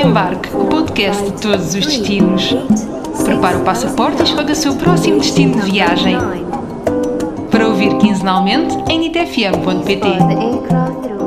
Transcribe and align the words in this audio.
Embarque, 0.00 0.48
o 0.56 0.64
podcast 0.64 1.22
de 1.22 1.42
todos 1.42 1.66
os 1.66 1.74
destinos. 1.74 2.56
Prepare 3.22 3.58
o 3.58 3.60
passaporte 3.60 4.22
e 4.22 4.24
escolha 4.24 4.52
o 4.52 4.56
seu 4.56 4.74
próximo 4.74 5.18
destino 5.18 5.60
de 5.60 5.70
viagem. 5.70 6.16
Para 7.50 7.68
ouvir 7.68 7.98
quinzenalmente 7.98 8.74
em 8.88 8.98
nitfm.pt. 8.98 11.19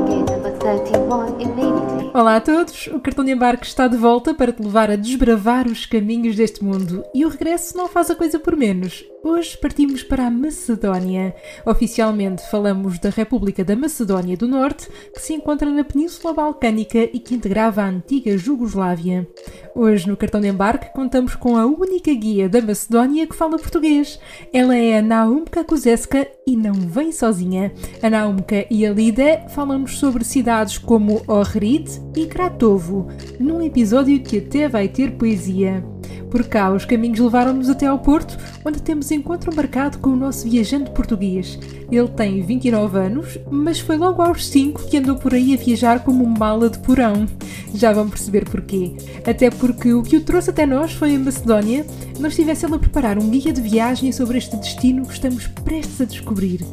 Olá 2.16 2.36
a 2.36 2.40
todos, 2.40 2.86
o 2.86 3.00
cartão 3.00 3.24
de 3.24 3.32
embarque 3.32 3.66
está 3.66 3.88
de 3.88 3.96
volta 3.96 4.32
para 4.32 4.52
te 4.52 4.62
levar 4.62 4.88
a 4.88 4.94
desbravar 4.94 5.66
os 5.66 5.84
caminhos 5.84 6.36
deste 6.36 6.62
mundo 6.62 7.04
e 7.12 7.24
o 7.24 7.28
regresso 7.28 7.76
não 7.76 7.88
faz 7.88 8.08
a 8.08 8.14
coisa 8.14 8.38
por 8.38 8.54
menos. 8.54 9.04
Hoje 9.20 9.58
partimos 9.58 10.04
para 10.04 10.26
a 10.26 10.30
Macedónia. 10.30 11.34
Oficialmente 11.66 12.48
falamos 12.48 13.00
da 13.00 13.10
República 13.10 13.64
da 13.64 13.74
Macedónia 13.74 14.36
do 14.36 14.46
Norte, 14.46 14.88
que 15.12 15.20
se 15.20 15.32
encontra 15.32 15.68
na 15.68 15.82
Península 15.82 16.32
Balcânica 16.32 16.98
e 16.98 17.18
que 17.18 17.34
integrava 17.34 17.82
a 17.82 17.88
antiga 17.88 18.38
Jugoslávia. 18.38 19.26
Hoje 19.74 20.06
no 20.06 20.16
cartão 20.16 20.40
de 20.40 20.46
embarque 20.46 20.92
contamos 20.92 21.34
com 21.34 21.56
a 21.56 21.66
única 21.66 22.14
guia 22.14 22.48
da 22.48 22.60
Macedónia 22.60 23.26
que 23.26 23.34
fala 23.34 23.58
português. 23.58 24.20
Ela 24.52 24.76
é 24.76 24.98
a 24.98 25.02
Naumka 25.02 25.64
Kuzeska 25.64 26.28
e 26.46 26.56
não 26.56 26.74
vem 26.74 27.10
sozinha. 27.10 27.72
A 28.00 28.08
Naumka 28.08 28.66
e 28.70 28.86
a 28.86 28.92
Lida 28.92 29.46
falam-nos 29.48 29.98
sobre 29.98 30.22
cidades 30.22 30.78
como 30.78 31.22
Ohrid 31.26 32.03
e 32.16 32.26
Kratovo, 32.26 33.08
num 33.38 33.60
episódio 33.62 34.20
que 34.20 34.38
até 34.38 34.68
vai 34.68 34.88
ter 34.88 35.12
poesia. 35.12 35.84
Por 36.30 36.48
cá, 36.48 36.72
os 36.72 36.84
caminhos 36.84 37.20
levaram-nos 37.20 37.70
até 37.70 37.86
ao 37.86 38.00
Porto, 38.00 38.36
onde 38.64 38.82
temos 38.82 39.10
encontro 39.12 39.54
marcado 39.54 39.98
com 39.98 40.10
o 40.10 40.16
nosso 40.16 40.48
viajante 40.48 40.90
português. 40.90 41.56
Ele 41.90 42.08
tem 42.08 42.42
29 42.42 42.98
anos, 42.98 43.38
mas 43.48 43.78
foi 43.78 43.96
logo 43.96 44.20
aos 44.20 44.44
5 44.48 44.88
que 44.88 44.96
andou 44.96 45.14
por 45.14 45.32
aí 45.32 45.54
a 45.54 45.56
viajar 45.56 46.02
como 46.02 46.26
mala 46.26 46.68
de 46.68 46.80
porão. 46.80 47.26
Já 47.72 47.92
vão 47.92 48.08
perceber 48.08 48.48
porquê. 48.48 48.96
Até 49.24 49.48
porque 49.48 49.92
o 49.92 50.02
que 50.02 50.16
o 50.16 50.24
trouxe 50.24 50.50
até 50.50 50.66
nós 50.66 50.92
foi 50.92 51.14
a 51.14 51.18
Macedónia, 51.20 51.86
não 52.18 52.28
estivesse 52.28 52.66
ele 52.66 52.74
a 52.74 52.78
preparar 52.80 53.16
um 53.16 53.30
guia 53.30 53.52
de 53.52 53.60
viagem 53.60 54.10
sobre 54.10 54.38
este 54.38 54.56
destino 54.56 55.06
que 55.06 55.12
estamos 55.12 55.46
prestes 55.46 56.00
a 56.00 56.04
descobrir. 56.04 56.64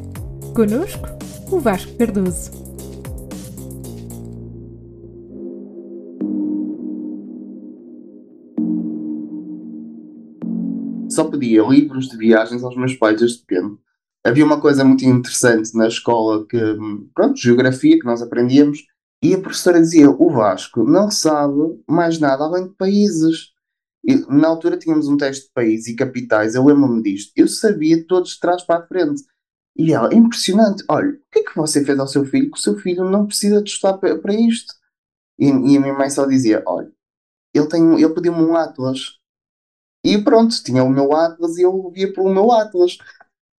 Conosco, 0.55 1.07
o 1.51 1.59
Vasco 1.59 1.93
Cardoso. 1.93 2.70
Pedia 11.31 11.63
livros 11.63 12.09
de 12.09 12.17
viagens 12.17 12.63
aos 12.63 12.75
meus 12.75 12.95
pais 12.95 13.19
desde 13.19 13.39
pequeno. 13.39 13.79
Havia 14.23 14.45
uma 14.45 14.61
coisa 14.61 14.83
muito 14.83 15.03
interessante 15.03 15.75
na 15.75 15.87
escola 15.87 16.45
que, 16.45 16.57
pronto, 17.15 17.39
geografia 17.39 17.97
que 17.97 18.05
nós 18.05 18.21
aprendíamos, 18.21 18.85
e 19.23 19.33
a 19.33 19.39
professora 19.39 19.79
dizia: 19.79 20.09
o 20.09 20.29
Vasco 20.29 20.83
não 20.83 21.11
sabe 21.11 21.81
mais 21.87 22.19
nada 22.19 22.43
além 22.43 22.67
de 22.67 22.75
países. 22.75 23.51
E, 24.03 24.15
na 24.27 24.47
altura 24.47 24.77
tínhamos 24.77 25.07
um 25.07 25.15
teste 25.15 25.45
de 25.45 25.53
países 25.53 25.87
e 25.87 25.95
capitais, 25.95 26.55
eu 26.55 26.65
lembro-me 26.65 27.03
disto. 27.03 27.31
Eu 27.35 27.47
sabia 27.47 28.05
todos 28.07 28.31
de 28.31 28.39
trás 28.39 28.63
para 28.63 28.83
a 28.83 28.87
frente. 28.87 29.23
E 29.75 29.93
ela, 29.93 30.13
impressionante, 30.13 30.83
olha, 30.89 31.11
o 31.11 31.31
que 31.31 31.39
é 31.39 31.43
que 31.43 31.55
você 31.55 31.85
fez 31.85 31.97
ao 31.99 32.07
seu 32.07 32.25
filho 32.25 32.51
que 32.51 32.57
o 32.57 32.61
seu 32.61 32.77
filho 32.77 33.09
não 33.09 33.25
precisa 33.27 33.61
de 33.61 33.69
estudar 33.69 33.97
para, 33.97 34.17
para 34.17 34.33
isto? 34.33 34.73
E, 35.39 35.45
e, 35.47 35.49
a 35.49 35.79
minha 35.79 35.93
mãe 35.93 36.09
só 36.09 36.25
dizia: 36.25 36.63
olha, 36.65 36.91
ele, 37.53 37.67
tem, 37.67 37.93
ele 38.01 38.13
pediu-me 38.13 38.41
um 38.41 38.55
Atlas. 38.55 39.20
E 40.03 40.17
pronto, 40.17 40.55
tinha 40.63 40.83
o 40.83 40.89
meu 40.89 41.13
Atlas 41.13 41.57
e 41.57 41.61
eu 41.61 41.91
via 41.91 42.11
pelo 42.11 42.33
meu 42.33 42.51
Atlas. 42.51 42.97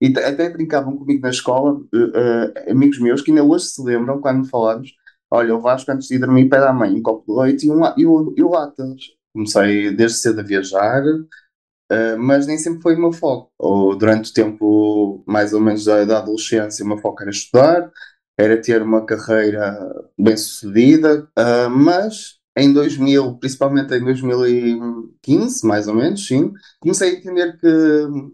E 0.01 0.07
até 0.19 0.49
brincavam 0.49 0.97
comigo 0.97 1.21
na 1.21 1.29
escola, 1.29 1.73
uh, 1.73 1.79
uh, 1.79 2.71
amigos 2.71 2.99
meus 2.99 3.21
que 3.21 3.31
ainda 3.31 3.43
hoje 3.43 3.65
se 3.67 3.81
lembram 3.81 4.19
quando 4.19 4.49
falamos: 4.49 4.93
olha, 5.31 5.55
o 5.55 5.61
Vasco 5.61 5.91
antes 5.91 6.07
de 6.07 6.15
ir 6.15 6.19
dormir 6.19 6.49
pede 6.49 6.65
à 6.65 6.73
mãe 6.73 6.93
um 6.93 7.01
copo 7.01 7.25
de 7.25 7.39
leite 7.39 7.67
e, 7.67 7.71
um, 7.71 7.81
e, 7.97 8.05
o, 8.05 8.33
e 8.37 8.41
Atlas. 8.57 9.01
Comecei 9.33 9.95
desde 9.95 10.17
cedo 10.17 10.41
a 10.41 10.43
viajar, 10.43 11.03
uh, 11.05 12.17
mas 12.19 12.45
nem 12.45 12.57
sempre 12.57 12.81
foi 12.81 12.95
o 12.95 12.99
meu 12.99 13.13
foco. 13.13 13.49
Ou 13.57 13.95
durante 13.95 14.31
o 14.31 14.33
tempo, 14.33 15.23
mais 15.25 15.53
ou 15.53 15.61
menos 15.61 15.85
da, 15.85 16.03
da 16.03 16.17
adolescência, 16.17 16.83
o 16.83 16.87
meu 16.87 16.97
foco 16.97 17.21
era 17.21 17.31
estudar, 17.31 17.89
era 18.37 18.61
ter 18.61 18.81
uma 18.81 19.05
carreira 19.05 19.79
bem 20.19 20.35
sucedida, 20.35 21.29
mas 21.71 22.39
em 22.55 22.71
2000, 22.71 23.37
principalmente 23.37 23.93
em 23.95 24.03
2015, 24.03 25.65
mais 25.65 25.87
ou 25.87 25.95
menos, 25.95 26.25
sim, 26.25 26.53
comecei 26.79 27.09
a 27.09 27.13
entender 27.13 27.57
que 27.57 27.67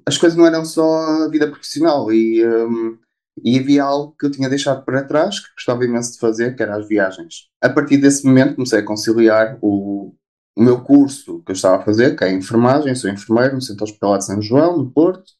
as 0.05 0.17
coisas 0.17 0.37
não 0.37 0.45
eram 0.45 0.65
só 0.65 1.23
a 1.23 1.29
vida 1.29 1.47
profissional 1.47 2.11
e, 2.11 2.45
um, 2.45 2.97
e 3.43 3.57
havia 3.57 3.83
algo 3.83 4.15
que 4.19 4.25
eu 4.25 4.31
tinha 4.31 4.49
deixado 4.49 4.83
para 4.83 5.03
trás, 5.03 5.39
que 5.39 5.53
gostava 5.53 5.85
imenso 5.85 6.13
de 6.13 6.19
fazer, 6.19 6.55
que 6.55 6.61
era 6.61 6.75
as 6.75 6.87
viagens. 6.87 7.47
A 7.61 7.69
partir 7.69 7.97
desse 7.97 8.25
momento 8.25 8.55
comecei 8.55 8.79
a 8.79 8.85
conciliar 8.85 9.57
o, 9.61 10.13
o 10.55 10.61
meu 10.61 10.81
curso 10.81 11.41
que 11.43 11.51
eu 11.51 11.55
estava 11.55 11.77
a 11.77 11.85
fazer, 11.85 12.17
que 12.17 12.23
é 12.23 12.33
enfermagem, 12.33 12.93
sou 12.95 13.09
enfermeiro 13.09 13.55
no 13.55 13.61
Centro 13.61 13.85
Hospitalar 13.85 14.17
de 14.17 14.25
São 14.25 14.41
João, 14.41 14.77
no 14.77 14.91
Porto, 14.91 15.31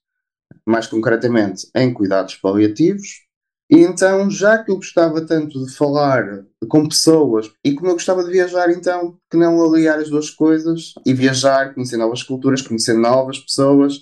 mais 0.66 0.88
concretamente 0.88 1.68
em 1.76 1.94
cuidados 1.94 2.36
paliativos, 2.36 3.28
e 3.72 3.82
então, 3.82 4.30
já 4.32 4.58
que 4.64 4.72
eu 4.72 4.78
gostava 4.78 5.22
tanto 5.22 5.64
de 5.64 5.72
falar 5.76 6.44
com 6.68 6.88
pessoas 6.88 7.52
e 7.64 7.74
como 7.74 7.90
eu 7.90 7.94
gostava 7.94 8.24
de 8.24 8.32
viajar, 8.32 8.72
então, 8.72 9.16
que 9.30 9.38
não 9.38 9.64
aliar 9.64 10.00
as 10.00 10.10
duas 10.10 10.32
coisas 10.32 10.94
e 11.06 11.14
viajar, 11.14 11.76
conhecer 11.76 11.98
novas 11.98 12.24
culturas, 12.24 12.64
conhecer 12.64 12.96
novas 12.96 13.38
pessoas 13.38 14.00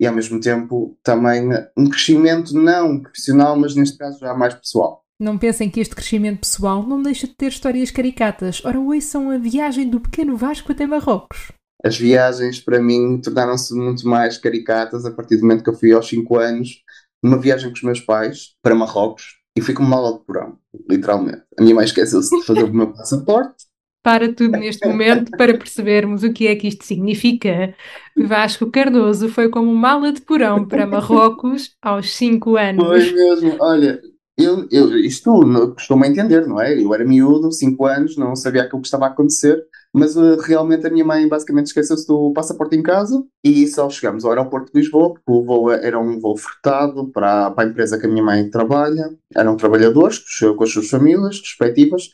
e 0.00 0.06
ao 0.06 0.14
mesmo 0.14 0.40
tempo 0.40 0.96
também 1.02 1.50
um 1.76 1.90
crescimento 1.90 2.54
não 2.54 3.00
profissional, 3.00 3.54
mas 3.54 3.74
neste 3.74 3.98
caso 3.98 4.18
já 4.18 4.32
mais 4.32 4.54
pessoal. 4.54 5.02
Não 5.20 5.36
pensem 5.36 5.70
que 5.70 5.78
este 5.78 5.94
crescimento 5.94 6.40
pessoal 6.40 6.82
não 6.82 7.00
deixa 7.00 7.26
de 7.26 7.34
ter 7.34 7.48
histórias 7.48 7.90
caricatas. 7.90 8.64
Ora, 8.64 8.80
ouçam 8.80 9.30
a 9.30 9.36
viagem 9.36 9.88
do 9.88 10.00
pequeno 10.00 10.36
Vasco 10.36 10.72
até 10.72 10.86
Marrocos. 10.86 11.52
As 11.84 11.98
viagens, 11.98 12.58
para 12.58 12.80
mim, 12.80 13.20
tornaram-se 13.20 13.74
muito 13.74 14.08
mais 14.08 14.38
caricatas 14.38 15.04
a 15.04 15.10
partir 15.10 15.36
do 15.36 15.42
momento 15.42 15.62
que 15.62 15.70
eu 15.70 15.74
fui 15.74 15.92
aos 15.92 16.08
5 16.08 16.38
anos 16.38 16.82
numa 17.22 17.38
viagem 17.38 17.68
com 17.68 17.76
os 17.76 17.82
meus 17.82 18.00
pais 18.00 18.56
para 18.62 18.74
Marrocos 18.74 19.40
e 19.56 19.60
fui 19.60 19.74
como 19.74 19.88
mala 19.88 20.12
de 20.14 20.24
porão, 20.24 20.58
literalmente. 20.88 21.42
A 21.58 21.62
minha 21.62 21.74
mãe 21.74 21.84
esqueceu-se 21.84 22.36
de 22.36 22.44
fazer 22.44 22.64
o 22.64 22.74
meu 22.74 22.92
passaporte. 22.92 23.64
Para 24.02 24.32
tudo 24.32 24.58
neste 24.58 24.86
momento 24.88 25.30
para 25.36 25.56
percebermos 25.56 26.24
o 26.24 26.32
que 26.32 26.48
é 26.48 26.56
que 26.56 26.66
isto 26.66 26.84
significa. 26.84 27.72
Vasco 28.16 28.68
Cardoso 28.68 29.28
foi 29.28 29.48
como 29.48 29.72
mala 29.72 30.12
de 30.12 30.20
porão 30.20 30.66
para 30.66 30.86
Marrocos 30.86 31.76
aos 31.80 32.12
5 32.14 32.56
anos. 32.56 32.84
Foi 32.84 33.12
mesmo, 33.12 33.56
olha, 33.60 34.00
eu, 34.42 34.66
eu, 34.70 34.98
isto 34.98 35.32
costumo 35.74 36.04
entender, 36.04 36.46
não 36.46 36.60
é? 36.60 36.80
Eu 36.80 36.94
era 36.94 37.04
miúdo, 37.04 37.52
5 37.52 37.86
anos, 37.86 38.16
não 38.16 38.36
sabia 38.36 38.62
aquilo 38.62 38.80
que 38.80 38.86
estava 38.86 39.06
a 39.06 39.08
acontecer 39.08 39.64
mas 39.92 40.16
uh, 40.16 40.36
realmente 40.40 40.86
a 40.86 40.90
minha 40.90 41.04
mãe 41.04 41.28
basicamente 41.28 41.66
esqueceu-se 41.66 42.06
do 42.06 42.32
passaporte 42.32 42.74
em 42.74 42.82
casa 42.82 43.22
e 43.44 43.66
só 43.68 43.90
chegamos 43.90 44.24
ao 44.24 44.30
aeroporto 44.30 44.72
de 44.72 44.80
Lisboa, 44.80 45.12
porque 45.12 45.30
o 45.30 45.44
voo 45.44 45.70
era 45.70 46.00
um 46.00 46.18
voo 46.18 46.36
fretado 46.36 47.08
para, 47.08 47.50
para 47.50 47.64
a 47.64 47.70
empresa 47.70 47.98
que 47.98 48.06
a 48.06 48.08
minha 48.08 48.22
mãe 48.22 48.48
trabalha, 48.48 49.14
eram 49.36 49.56
trabalhadores 49.56 50.22
com 50.56 50.64
as 50.64 50.70
suas 50.70 50.88
famílias 50.88 51.38
respectivas, 51.40 52.10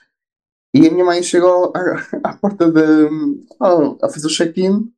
e 0.75 0.87
a 0.87 0.91
minha 0.91 1.05
mãe 1.05 1.23
chegou 1.23 1.73
à, 1.75 2.05
à 2.31 2.37
porta 2.37 2.71
de, 2.71 3.09
a 3.61 4.09
fazer 4.09 4.27
o 4.27 4.31
check-in 4.31 4.91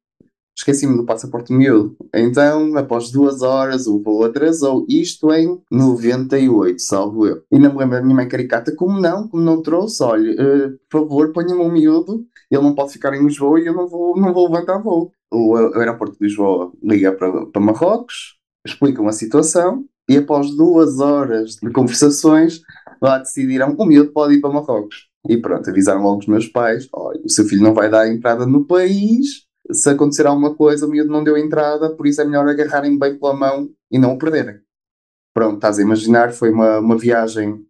esqueci-me 0.57 0.97
do 0.97 1.05
passaporte 1.05 1.53
miúdo. 1.53 1.97
Então, 2.15 2.77
após 2.77 3.11
duas 3.11 3.43
horas, 3.43 3.87
o 3.87 4.03
voo 4.03 4.25
atrasou. 4.25 4.85
Isto 4.89 5.33
em 5.33 5.61
98, 5.71 6.81
salvo 6.81 7.27
eu. 7.27 7.43
E 7.51 7.59
não 7.59 7.73
me 7.73 7.79
lembro 7.79 7.97
da 7.97 8.03
minha 8.03 8.17
mãe 8.17 8.29
caricata, 8.29 8.75
como 8.75 9.01
não, 9.01 9.29
como 9.29 9.43
não 9.43 9.63
trouxe, 9.63 10.03
olha, 10.03 10.33
uh, 10.33 10.79
por 10.89 11.03
favor, 11.03 11.33
ponha-me 11.33 11.61
um 11.61 11.73
miúdo, 11.73 12.25
ele 12.51 12.63
não 12.63 12.75
pode 12.75 12.93
ficar 12.93 13.15
em 13.15 13.25
Lisboa 13.25 13.61
e 13.61 13.67
eu 13.67 13.75
não 13.75 13.89
vou, 13.89 14.17
não 14.19 14.33
vou 14.33 14.49
levantar 14.49 14.79
voo. 14.79 15.13
O, 15.31 15.55
o 15.55 15.79
aeroporto 15.79 16.19
de 16.19 16.27
Lisboa 16.27 16.73
liga 16.83 17.13
para, 17.13 17.47
para 17.47 17.63
Marrocos, 17.63 18.39
explicam 18.67 19.07
a 19.09 19.13
situação 19.13 19.85
e 20.09 20.17
após 20.17 20.51
duas 20.57 20.99
horas 20.99 21.55
de 21.55 21.71
conversações, 21.71 22.61
lá 23.01 23.19
decidiram 23.19 23.77
o 23.79 23.87
miúdo 23.87 24.13
pode 24.13 24.35
ir 24.35 24.41
para 24.41 24.51
Marrocos. 24.51 25.09
E 25.29 25.37
pronto, 25.37 25.69
avisaram 25.71 26.03
logo 26.03 26.19
os 26.19 26.27
meus 26.27 26.49
pais: 26.49 26.89
olha, 26.93 27.21
o 27.25 27.29
seu 27.29 27.45
filho 27.45 27.63
não 27.63 27.75
vai 27.75 27.89
dar 27.89 28.09
entrada 28.09 28.47
no 28.47 28.65
país, 28.65 29.47
se 29.73 29.91
acontecer 29.91 30.27
alguma 30.27 30.55
coisa, 30.55 30.87
o 30.87 30.91
miúdo 30.91 31.11
não 31.11 31.25
deu 31.25 31.37
entrada, 31.37 31.91
por 31.91 32.07
isso 32.07 32.21
é 32.21 32.25
melhor 32.25 32.49
agarrarem 32.49 32.99
bem 32.99 33.19
pela 33.19 33.35
mão 33.35 33.71
e 33.91 33.99
não 33.99 34.15
o 34.15 34.19
perderem. 34.19 34.61
Pronto, 35.35 35.57
estás 35.57 35.79
a 35.79 35.83
imaginar, 35.83 36.33
foi 36.33 36.51
uma, 36.51 36.79
uma 36.79 36.99
viagem 36.99 37.65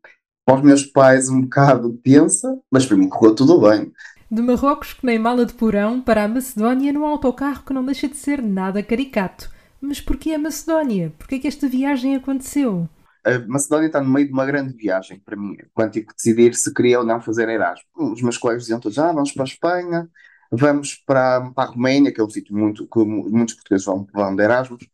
para 0.44 0.56
os 0.56 0.62
meus 0.62 0.84
pais 0.84 1.28
um 1.28 1.42
bocado 1.42 1.92
tensa, 2.02 2.58
mas 2.70 2.86
para 2.86 2.96
mim 2.96 3.08
correu 3.08 3.34
tudo 3.34 3.60
bem. 3.60 3.92
De 4.30 4.42
Marrocos, 4.42 4.92
que 4.92 5.04
nem 5.04 5.18
mala 5.18 5.44
de 5.44 5.54
porão, 5.54 6.00
para 6.00 6.24
a 6.24 6.28
Macedónia 6.28 6.92
num 6.92 7.04
autocarro 7.04 7.64
que 7.64 7.72
não 7.72 7.84
deixa 7.84 8.08
de 8.08 8.16
ser 8.16 8.40
nada 8.40 8.82
caricato. 8.82 9.50
Mas 9.80 10.00
porquê 10.00 10.32
a 10.32 10.38
Macedónia? 10.38 11.12
Porquê 11.18 11.38
que 11.38 11.48
esta 11.48 11.68
viagem 11.68 12.14
aconteceu? 12.14 12.88
A 13.24 13.38
Macedónia 13.46 13.86
está 13.86 14.00
no 14.00 14.08
meio 14.08 14.26
de 14.26 14.32
uma 14.32 14.46
grande 14.46 14.72
viagem 14.72 15.20
para 15.24 15.36
mim, 15.36 15.56
quando 15.74 15.92
tive 15.92 16.06
que 16.06 16.14
decidir 16.14 16.54
se 16.54 16.72
queria 16.72 17.00
ou 17.00 17.04
não 17.04 17.20
fazer 17.20 17.48
Erasmus. 17.48 17.86
Os 17.96 18.22
meus 18.22 18.38
colegas 18.38 18.62
diziam 18.62 18.80
todos, 18.80 18.98
ah, 18.98 19.12
vamos 19.12 19.32
para 19.32 19.42
a 19.42 19.44
Espanha, 19.44 20.08
vamos 20.50 20.96
para, 21.06 21.50
para 21.52 21.70
a 21.70 21.72
Roménia, 21.72 22.12
que 22.12 22.20
é 22.20 22.24
um 22.24 22.30
sítio 22.30 22.56
muito, 22.56 22.86
que 22.88 22.98
muitos 23.04 23.54
portugueses 23.54 23.86
vão, 23.86 24.06
vão 24.12 24.34
de 24.36 24.42
Erasmus. 24.42 24.86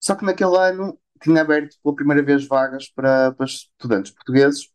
Só 0.00 0.14
que 0.16 0.24
naquele 0.24 0.56
ano 0.58 0.98
tinha 1.22 1.42
aberto 1.42 1.76
pela 1.82 1.94
primeira 1.96 2.22
vez 2.22 2.46
vagas 2.46 2.88
para, 2.90 3.32
para 3.34 3.46
estudantes 3.46 4.12
portugueses 4.12 4.70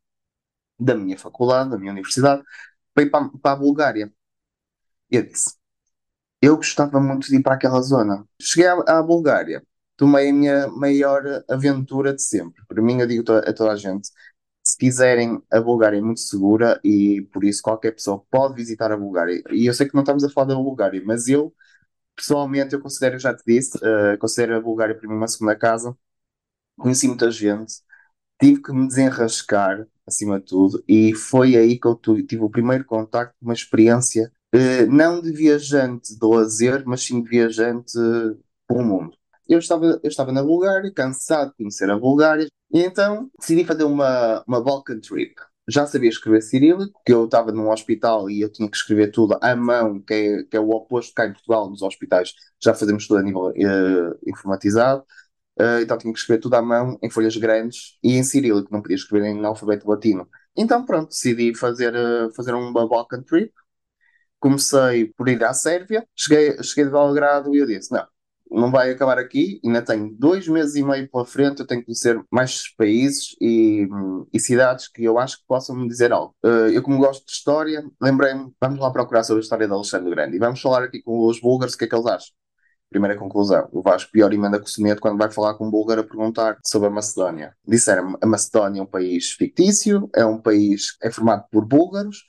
da 0.80 0.96
minha 0.96 1.18
faculdade, 1.18 1.72
da 1.72 1.78
minha 1.80 1.92
universidade, 1.92 2.44
para 2.94 3.04
ir 3.06 3.10
para, 3.12 3.30
para 3.42 3.54
a 3.54 3.56
Bulgária. 3.58 4.12
Eu 5.10 5.24
disse, 5.24 5.56
eu 6.42 6.58
gostava 6.58 7.00
muito 7.02 7.28
de 7.28 7.38
ir 7.38 7.44
para 7.44 7.56
aquela 7.56 7.82
zona. 7.82 8.28
Cheguei 8.42 8.68
à, 8.70 8.76
à 9.00 9.04
Bulgária, 9.04 9.64
tomei 9.98 10.30
a 10.30 10.34
minha 10.34 10.68
maior 10.70 11.24
aventura 11.50 12.14
de 12.16 12.24
sempre. 12.24 12.64
Para 12.68 12.82
mim, 12.82 13.02
eu 13.02 13.08
digo 13.08 13.24
to- 13.24 13.34
a 13.34 13.54
toda 13.54 13.74
a 13.74 13.76
gente, 13.78 14.10
se 14.84 14.90
quiserem, 14.92 15.42
a 15.52 15.62
Bulgária 15.62 16.02
muito 16.02 16.20
segura 16.22 16.80
e 16.84 17.22
por 17.34 17.44
isso 17.44 17.62
qualquer 17.62 17.92
pessoa 17.94 18.24
pode 18.32 18.56
visitar 18.56 18.92
a 18.92 18.98
Bulgária. 18.98 19.42
E 19.52 19.66
eu 19.68 19.74
sei 19.74 19.88
que 19.88 19.94
não 19.96 20.02
estamos 20.04 20.24
a 20.24 20.30
falar 20.30 20.48
da 20.48 20.56
Bulgária, 20.56 21.02
mas 21.06 21.28
eu, 21.28 21.54
pessoalmente, 22.16 22.76
eu 22.76 22.82
considero, 22.82 23.20
já 23.20 23.34
te 23.36 23.44
disse, 23.48 23.80
eh, 23.84 24.18
considero 24.18 24.58
a 24.58 24.62
Bulgária 24.62 24.96
para 24.96 25.10
mim 25.10 25.16
uma 25.16 25.28
segunda 25.28 25.56
casa. 25.56 25.98
Conheci 26.78 27.08
muita 27.08 27.32
gente, 27.32 27.76
tive 28.42 28.62
que 28.62 28.74
me 28.74 28.88
desenrascar, 28.88 29.88
acima 30.08 30.40
de 30.40 30.46
tudo, 30.48 30.84
e 30.88 31.14
foi 31.16 31.56
aí 31.58 31.80
que 31.80 31.88
eu 31.88 31.96
tive 31.98 32.44
o 32.44 32.50
primeiro 32.50 32.86
contacto 32.86 33.36
uma 33.42 33.54
experiência, 33.54 34.32
eh, 34.54 34.86
não 34.88 35.22
de 35.22 35.32
viajante 35.34 36.18
de 36.18 36.28
lazer, 36.28 36.84
mas 36.86 37.02
sim 37.04 37.22
de 37.24 37.30
viajante 37.30 37.98
eh, 37.98 38.38
pelo 38.68 38.84
mundo. 38.84 39.18
Eu 39.48 39.60
estava, 39.60 39.86
eu 39.86 40.10
estava 40.10 40.32
na 40.32 40.44
Bulgária, 40.44 40.92
cansado 40.94 41.52
de 41.52 41.58
conhecer 41.58 41.90
a 41.90 41.98
Bulgária, 41.98 42.48
e 42.72 42.80
então 42.82 43.30
decidi 43.40 43.66
fazer 43.66 43.84
uma, 43.84 44.44
uma 44.48 44.62
Balkan 44.64 45.00
Trip. 45.00 45.36
Já 45.68 45.86
sabia 45.88 46.10
escrever 46.10 46.42
cirílico, 46.42 46.92
porque 46.94 47.14
eu 47.14 47.26
estava 47.26 47.52
num 47.52 47.70
hospital 47.70 48.30
e 48.30 48.42
eu 48.42 48.52
tinha 48.52 48.70
que 48.70 48.76
escrever 48.76 49.12
tudo 49.12 49.38
à 49.42 49.56
mão, 49.56 50.02
que 50.02 50.14
é, 50.14 50.44
que 50.44 50.58
é 50.58 50.60
o 50.60 50.70
oposto 50.72 51.14
cá 51.14 51.26
em 51.26 51.34
Portugal, 51.34 51.70
nos 51.70 51.82
hospitais. 51.82 52.34
Já 52.62 52.74
fazemos 52.74 53.08
tudo 53.08 53.20
a 53.20 53.24
nível 53.24 53.50
eh, 53.56 54.18
informatizado. 54.28 55.06
Uh, 55.60 55.82
então 55.84 55.98
tinha 55.98 56.12
que 56.12 56.20
escrever 56.20 56.42
tudo 56.42 56.56
à 56.56 56.62
mão, 56.62 56.98
em 57.02 57.10
folhas 57.12 57.38
grandes 57.38 57.98
e 58.04 58.14
em 58.18 58.24
cirílico, 58.24 58.70
não 58.72 58.82
podia 58.82 58.96
escrever 58.96 59.28
em 59.28 59.46
alfabeto 59.46 59.88
latino. 59.88 60.28
Então 60.56 60.84
pronto, 60.86 61.10
decidi 61.10 61.56
fazer, 61.56 61.94
uh, 61.96 62.34
fazer 62.36 62.54
uma 62.56 62.88
Balkan 62.88 63.22
Trip. 63.24 63.54
Comecei 64.40 65.08
por 65.16 65.30
ir 65.30 65.44
à 65.44 65.54
Sérvia, 65.54 66.06
cheguei, 66.16 66.62
cheguei 66.64 66.86
de 66.86 66.92
Belgrado 66.92 67.56
e 67.56 67.60
eu 67.60 67.66
disse: 67.68 67.92
não, 67.92 68.06
não 68.54 68.72
vai 68.72 68.92
acabar 68.92 69.18
aqui, 69.18 69.60
ainda 69.66 69.82
tenho 69.82 70.16
dois 70.18 70.48
meses 70.48 70.76
e 70.76 70.84
meio 70.84 71.10
pela 71.10 71.26
frente, 71.26 71.60
eu 71.60 71.68
tenho 71.68 71.82
que 71.82 71.88
conhecer 71.88 72.22
mais 72.32 72.74
países 72.76 73.36
e, 73.42 73.88
e 74.32 74.40
cidades 74.40 74.88
que 74.88 75.04
eu 75.04 75.18
acho 75.18 75.40
que 75.40 75.44
possam 75.48 75.76
me 75.76 75.88
dizer 75.88 76.14
algo. 76.14 76.36
Uh, 76.46 76.70
eu, 76.70 76.84
como 76.84 76.98
gosto 77.00 77.26
de 77.26 77.32
história, 77.32 77.84
lembrei-me, 78.02 78.52
vamos 78.62 78.80
lá 78.80 78.92
procurar 78.92 79.24
sobre 79.24 79.42
a 79.42 79.44
história 79.44 79.68
de 79.68 79.74
Alexandre 79.74 80.12
Grande 80.12 80.36
e 80.36 80.40
vamos 80.40 80.62
falar 80.62 80.84
aqui 80.84 81.02
com 81.02 81.28
os 81.28 81.40
búlgaros 81.42 81.74
o 81.74 81.78
que 81.78 81.86
é 81.86 81.88
que 81.88 81.96
eles 81.96 82.06
acham. 82.06 82.30
Primeira 82.90 83.18
conclusão. 83.18 83.68
O 83.72 83.82
Vasco 83.82 84.12
pior 84.12 84.32
emenda 84.32 84.60
com 84.60 84.68
o 84.68 85.00
quando 85.02 85.18
vai 85.18 85.32
falar 85.32 85.56
com 85.56 85.66
um 85.68 85.72
búlgaro 85.72 86.02
a 86.02 86.04
perguntar 86.04 86.60
sobre 86.64 86.90
a 86.90 86.92
Macedónia. 86.92 87.56
Disseram 87.68 88.16
a 88.22 88.26
Macedónia 88.28 88.82
é 88.82 88.84
um 88.84 88.86
país 88.88 89.32
fictício, 89.32 90.08
é 90.16 90.24
um 90.24 90.40
país 90.40 90.96
é 91.02 91.10
formado 91.10 91.46
por 91.52 91.66
búlgaros, 91.66 92.24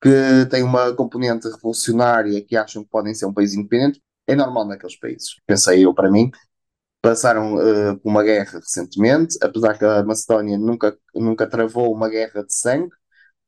que 0.00 0.46
tem 0.50 0.62
uma 0.62 0.94
componente 0.94 1.48
revolucionária 1.48 2.42
que 2.42 2.56
acham 2.56 2.82
que 2.82 2.88
podem 2.88 3.12
ser 3.12 3.26
um 3.26 3.32
país 3.34 3.52
independente. 3.52 4.00
É 4.26 4.34
normal 4.34 4.66
naqueles 4.66 4.98
países. 4.98 5.36
Pensei 5.46 5.84
eu 5.84 5.94
para 5.94 6.10
mim. 6.10 6.30
Passaram 7.00 7.54
uh, 7.54 7.98
por 7.98 8.08
uma 8.08 8.22
guerra 8.22 8.58
recentemente, 8.58 9.38
apesar 9.40 9.78
que 9.78 9.84
a 9.84 10.02
Macedónia 10.02 10.58
nunca, 10.58 10.96
nunca 11.14 11.46
travou 11.46 11.94
uma 11.94 12.08
guerra 12.08 12.42
de 12.42 12.52
sangue, 12.52 12.90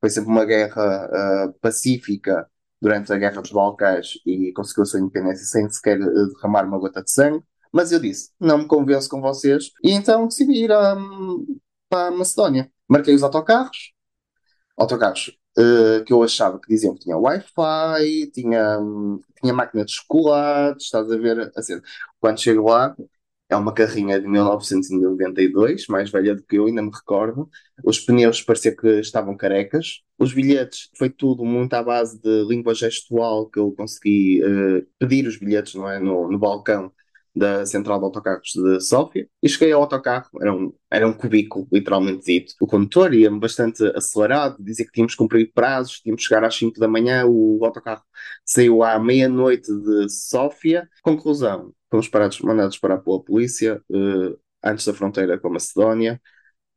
foi 0.00 0.10
sempre 0.10 0.30
uma 0.30 0.44
guerra 0.44 1.48
uh, 1.48 1.52
pacífica 1.60 2.48
durante 2.80 3.12
a 3.12 3.18
Guerra 3.18 3.42
dos 3.42 3.50
Balcãs 3.50 4.12
e 4.24 4.52
conseguiu 4.52 4.84
a 4.84 4.86
sua 4.86 5.00
independência 5.00 5.44
sem 5.44 5.68
sequer 5.68 6.00
uh, 6.00 6.34
derramar 6.34 6.64
uma 6.64 6.78
gota 6.78 7.02
de 7.02 7.10
sangue. 7.10 7.42
Mas 7.72 7.90
eu 7.90 7.98
disse, 7.98 8.30
não 8.38 8.58
me 8.58 8.66
convenço 8.66 9.08
com 9.08 9.20
vocês, 9.20 9.72
e 9.82 9.90
então 9.90 10.28
decidi 10.28 10.64
ir 10.64 10.72
a, 10.72 10.96
para 11.88 12.08
a 12.08 12.10
Macedónia. 12.10 12.70
Marquei 12.88 13.14
os 13.14 13.22
autocarros, 13.22 13.92
autocarros 14.76 15.36
uh, 15.58 16.04
que 16.04 16.12
eu 16.12 16.22
achava 16.22 16.58
que 16.60 16.68
diziam 16.68 16.94
que 16.94 17.00
tinha 17.00 17.16
Wi-Fi, 17.16 18.30
tinha, 18.32 18.78
tinha 19.40 19.52
máquina 19.54 19.84
de 19.84 19.92
chocolate, 19.92 20.84
estás 20.84 21.10
a 21.10 21.16
ver? 21.16 21.50
Assim, 21.56 21.80
quando 22.20 22.40
chego 22.40 22.68
lá, 22.68 22.94
é 23.48 23.56
uma 23.56 23.72
carrinha 23.72 24.20
de 24.20 24.28
1992, 24.28 25.86
mais 25.88 26.10
velha 26.10 26.34
do 26.34 26.42
que 26.42 26.56
eu, 26.56 26.66
ainda 26.66 26.82
me 26.82 26.90
recordo. 26.90 27.48
Os 27.84 27.98
pneus 27.98 28.42
parecia 28.42 28.76
que 28.76 29.00
estavam 29.00 29.36
carecas. 29.36 30.02
Os 30.18 30.32
bilhetes, 30.34 30.90
foi 30.96 31.08
tudo 31.10 31.44
muito 31.44 31.72
à 31.74 31.82
base 31.82 32.20
de 32.20 32.44
língua 32.44 32.74
gestual 32.74 33.48
que 33.48 33.58
eu 33.58 33.72
consegui 33.72 34.42
uh, 34.44 34.86
pedir 34.98 35.26
os 35.26 35.38
bilhetes 35.38 35.74
não 35.74 35.88
é, 35.90 35.98
no, 35.98 36.30
no 36.30 36.38
balcão 36.38 36.92
da 37.38 37.64
central 37.64 37.98
de 37.98 38.04
autocarros 38.04 38.50
de 38.54 38.80
Sófia 38.80 39.28
e 39.42 39.48
cheguei 39.48 39.72
ao 39.72 39.82
autocarro, 39.82 40.28
era 40.40 40.52
um, 40.54 40.72
era 40.90 41.06
um 41.06 41.12
cubículo, 41.12 41.66
literalmente 41.72 42.24
dito. 42.24 42.54
O 42.60 42.66
condutor 42.66 43.14
ia-me 43.14 43.38
bastante 43.38 43.84
acelerado, 43.96 44.56
dizia 44.62 44.84
que 44.84 44.92
tínhamos 44.92 45.14
que 45.14 45.18
cumprir 45.18 45.52
prazos, 45.54 46.00
tínhamos 46.00 46.22
que 46.22 46.28
chegar 46.28 46.44
às 46.44 46.56
5 46.56 46.78
da 46.78 46.88
manhã, 46.88 47.24
o 47.26 47.64
autocarro 47.64 48.02
saiu 48.44 48.82
à 48.82 48.98
meia-noite 48.98 49.72
de 49.72 50.08
Sófia. 50.10 50.88
Conclusão, 51.02 51.72
fomos 51.90 52.08
parados, 52.08 52.40
mandados 52.40 52.78
parar 52.78 52.98
pela 52.98 53.22
polícia 53.22 53.82
uh, 53.90 54.38
antes 54.62 54.86
da 54.86 54.94
fronteira 54.94 55.38
com 55.38 55.48
a 55.48 55.52
Macedónia. 55.52 56.20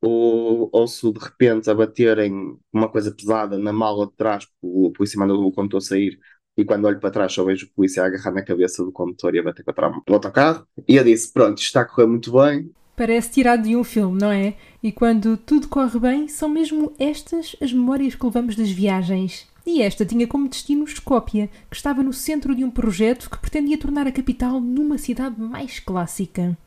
O, 0.03 0.69
ouço 0.71 1.13
de 1.13 1.19
repente 1.19 1.69
a 1.69 1.75
baterem 1.75 2.57
uma 2.73 2.89
coisa 2.89 3.11
pesada 3.11 3.57
na 3.57 3.71
mala 3.71 4.07
de 4.07 4.13
trás, 4.13 4.47
o 4.61 4.91
polícia 4.91 5.19
mandou 5.19 5.45
o 5.45 5.51
condutor 5.51 5.81
sair 5.81 6.19
e 6.57 6.65
quando 6.65 6.86
olho 6.86 7.00
para 7.00 7.12
trás 7.12 7.33
só 7.33 7.44
vejo 7.44 7.65
o 7.65 7.69
polícia 7.69 8.03
a 8.03 8.07
agarrar 8.07 8.31
na 8.31 8.44
cabeça 8.44 8.83
do 8.83 8.92
condutor 8.92 9.33
e 9.36 9.39
a 9.39 9.44
bater 9.44 9.63
contra 9.63 9.89
o 9.89 10.13
autocarro. 10.13 10.68
E 10.88 10.95
eu 10.95 11.03
disse: 11.03 11.31
Pronto, 11.31 11.57
isto 11.57 11.68
está 11.68 11.81
a 11.81 11.86
correr 11.86 12.07
muito 12.07 12.31
bem. 12.31 12.71
Parece 12.95 13.31
tirado 13.31 13.63
de 13.63 13.75
um 13.75 13.83
filme, 13.83 14.19
não 14.19 14.31
é? 14.31 14.56
E 14.83 14.92
quando 14.92 15.38
tudo 15.38 15.68
corre 15.68 16.00
bem, 16.00 16.27
são 16.27 16.50
mesmo 16.50 16.94
estas 17.00 17.56
as 17.62 17.71
memórias 17.71 18.15
que 18.15 18.25
levamos 18.25 18.56
das 18.56 18.69
viagens. 18.69 19.50
E 19.65 19.81
esta 19.81 20.06
tinha 20.06 20.27
como 20.27 20.50
destino 20.50 20.83
Escópia, 20.83 21.50
que 21.69 21.75
estava 21.75 22.03
no 22.03 22.12
centro 22.12 22.56
de 22.56 22.63
um 22.63 22.71
projeto 22.71 23.30
que 23.30 23.39
pretendia 23.39 23.77
tornar 23.77 24.07
a 24.07 24.12
capital 24.12 24.59
numa 24.59 24.97
cidade 24.97 25.39
mais 25.39 25.80
clássica. 25.80 26.57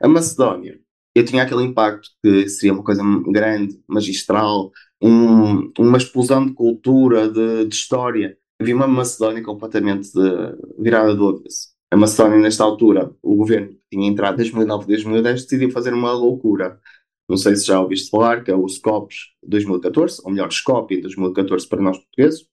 A 0.00 0.08
Macedónia. 0.08 0.80
Eu 1.14 1.24
tinha 1.26 1.42
aquele 1.42 1.62
impacto 1.62 2.08
que 2.24 2.48
seria 2.48 2.72
uma 2.72 2.82
coisa 2.82 3.02
grande, 3.26 3.78
magistral, 3.86 4.72
um, 5.00 5.70
uma 5.78 5.98
explosão 5.98 6.46
de 6.46 6.54
cultura, 6.54 7.28
de, 7.28 7.66
de 7.66 7.74
história 7.74 8.36
vi 8.62 8.74
uma 8.74 8.86
Macedónia 8.86 9.42
completamente 9.42 10.10
virada 10.78 11.14
do 11.14 11.28
avesso. 11.28 11.72
A 11.90 11.96
Macedónia, 11.96 12.38
nesta 12.38 12.64
altura, 12.64 13.14
o 13.22 13.36
governo 13.36 13.68
que 13.68 13.80
tinha 13.90 14.08
entrado 14.08 14.34
em 14.34 14.36
2009 14.38 14.86
2010 14.86 15.42
decidiu 15.42 15.70
fazer 15.70 15.92
uma 15.92 16.12
loucura. 16.12 16.80
Não 17.28 17.36
sei 17.36 17.54
se 17.56 17.66
já 17.66 17.80
ouviste 17.80 18.10
falar, 18.10 18.42
que 18.42 18.50
é 18.50 18.54
o 18.54 18.66
SCOPS 18.68 19.16
2014, 19.42 20.22
ou 20.24 20.30
melhor, 20.30 20.50
SCOP 20.50 20.94
em 20.94 21.00
2014 21.02 21.68
para 21.68 21.82
nós 21.82 21.98
portugueses, 21.98 22.46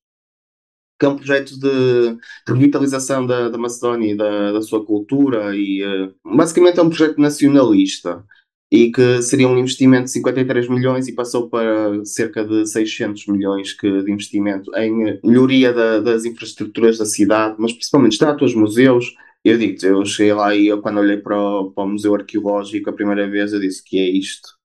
que 1.00 1.06
é 1.06 1.10
um 1.10 1.16
projeto 1.16 1.58
de, 1.58 2.18
revitalização 2.48 3.26
da, 3.26 3.48
da 3.50 3.58
Macedónia 3.58 4.12
e 4.12 4.16
da, 4.18 4.52
da, 4.52 4.62
sua 4.62 4.86
cultura, 4.86 5.56
e 5.56 5.82
uh, 5.84 6.14
basicamente 6.36 6.80
é 6.80 6.84
um 6.84 6.90
projeto 6.90 7.20
nacionalista 7.20 8.26
e 8.72 8.92
que 8.92 9.22
seria 9.22 9.48
um 9.48 9.58
investimento 9.58 10.06
de 10.06 10.12
53 10.12 10.70
milhões 10.70 11.08
e 11.08 11.14
passou 11.14 11.50
para 11.50 12.06
cerca 12.06 12.46
de 12.46 12.68
600 12.68 13.26
milhões 13.28 13.74
que, 13.74 14.04
de 14.04 14.12
investimento 14.12 14.72
em 14.76 15.20
melhoria 15.24 15.74
da, 15.74 16.00
das 16.00 16.26
infraestruturas 16.26 16.98
da 16.98 17.06
cidade, 17.06 17.56
mas 17.58 17.74
principalmente 17.74 18.14
estátuas, 18.14 18.54
museus. 18.54 19.14
Eu 19.44 19.58
digo 19.58 19.84
eu 19.86 20.06
cheguei 20.06 20.34
lá 20.34 20.54
e 20.56 20.68
eu, 20.68 20.82
quando 20.82 21.00
olhei 21.00 21.18
para 21.18 21.40
o, 21.40 21.72
para 21.72 21.84
o 21.84 21.88
Museu 21.88 22.14
Arqueológico 22.14 22.90
a 22.90 22.94
primeira 22.94 23.28
vez, 23.30 23.54
eu 23.54 23.60
disse 23.60 23.84
que 23.84 23.98
é 23.98 24.10
isto. 24.10 24.59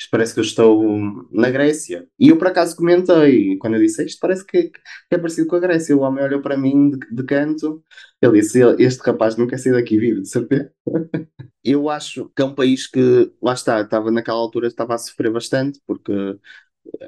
Isto 0.00 0.10
parece 0.12 0.32
que 0.32 0.40
eu 0.40 0.44
estou 0.44 1.28
na 1.30 1.50
Grécia. 1.50 2.08
E 2.18 2.30
eu 2.30 2.38
por 2.38 2.46
acaso 2.46 2.74
comentei, 2.74 3.58
quando 3.58 3.74
eu 3.74 3.80
disse 3.80 4.02
isto 4.02 4.18
parece 4.18 4.46
que, 4.46 4.72
é 5.10 5.18
parecido 5.18 5.46
com 5.46 5.56
a 5.56 5.60
Grécia. 5.60 5.94
O 5.94 6.00
homem 6.00 6.24
olhou 6.24 6.40
para 6.40 6.56
mim 6.56 6.90
de, 6.90 6.98
de 7.12 7.22
canto, 7.24 7.84
ele 8.22 8.40
disse: 8.40 8.60
Este 8.78 9.02
rapaz 9.02 9.34
quer 9.34 9.58
sair 9.58 9.72
daqui 9.72 9.98
vivo, 9.98 10.22
de 10.22 10.28
certeza. 10.30 10.72
eu 11.62 11.90
acho 11.90 12.30
que 12.34 12.40
é 12.40 12.44
um 12.46 12.54
país 12.54 12.86
que, 12.86 13.30
lá 13.42 13.52
está, 13.52 13.82
estava 13.82 14.10
naquela 14.10 14.38
altura, 14.38 14.68
estava 14.68 14.94
a 14.94 14.98
sofrer 14.98 15.30
bastante, 15.30 15.78
porque 15.86 16.12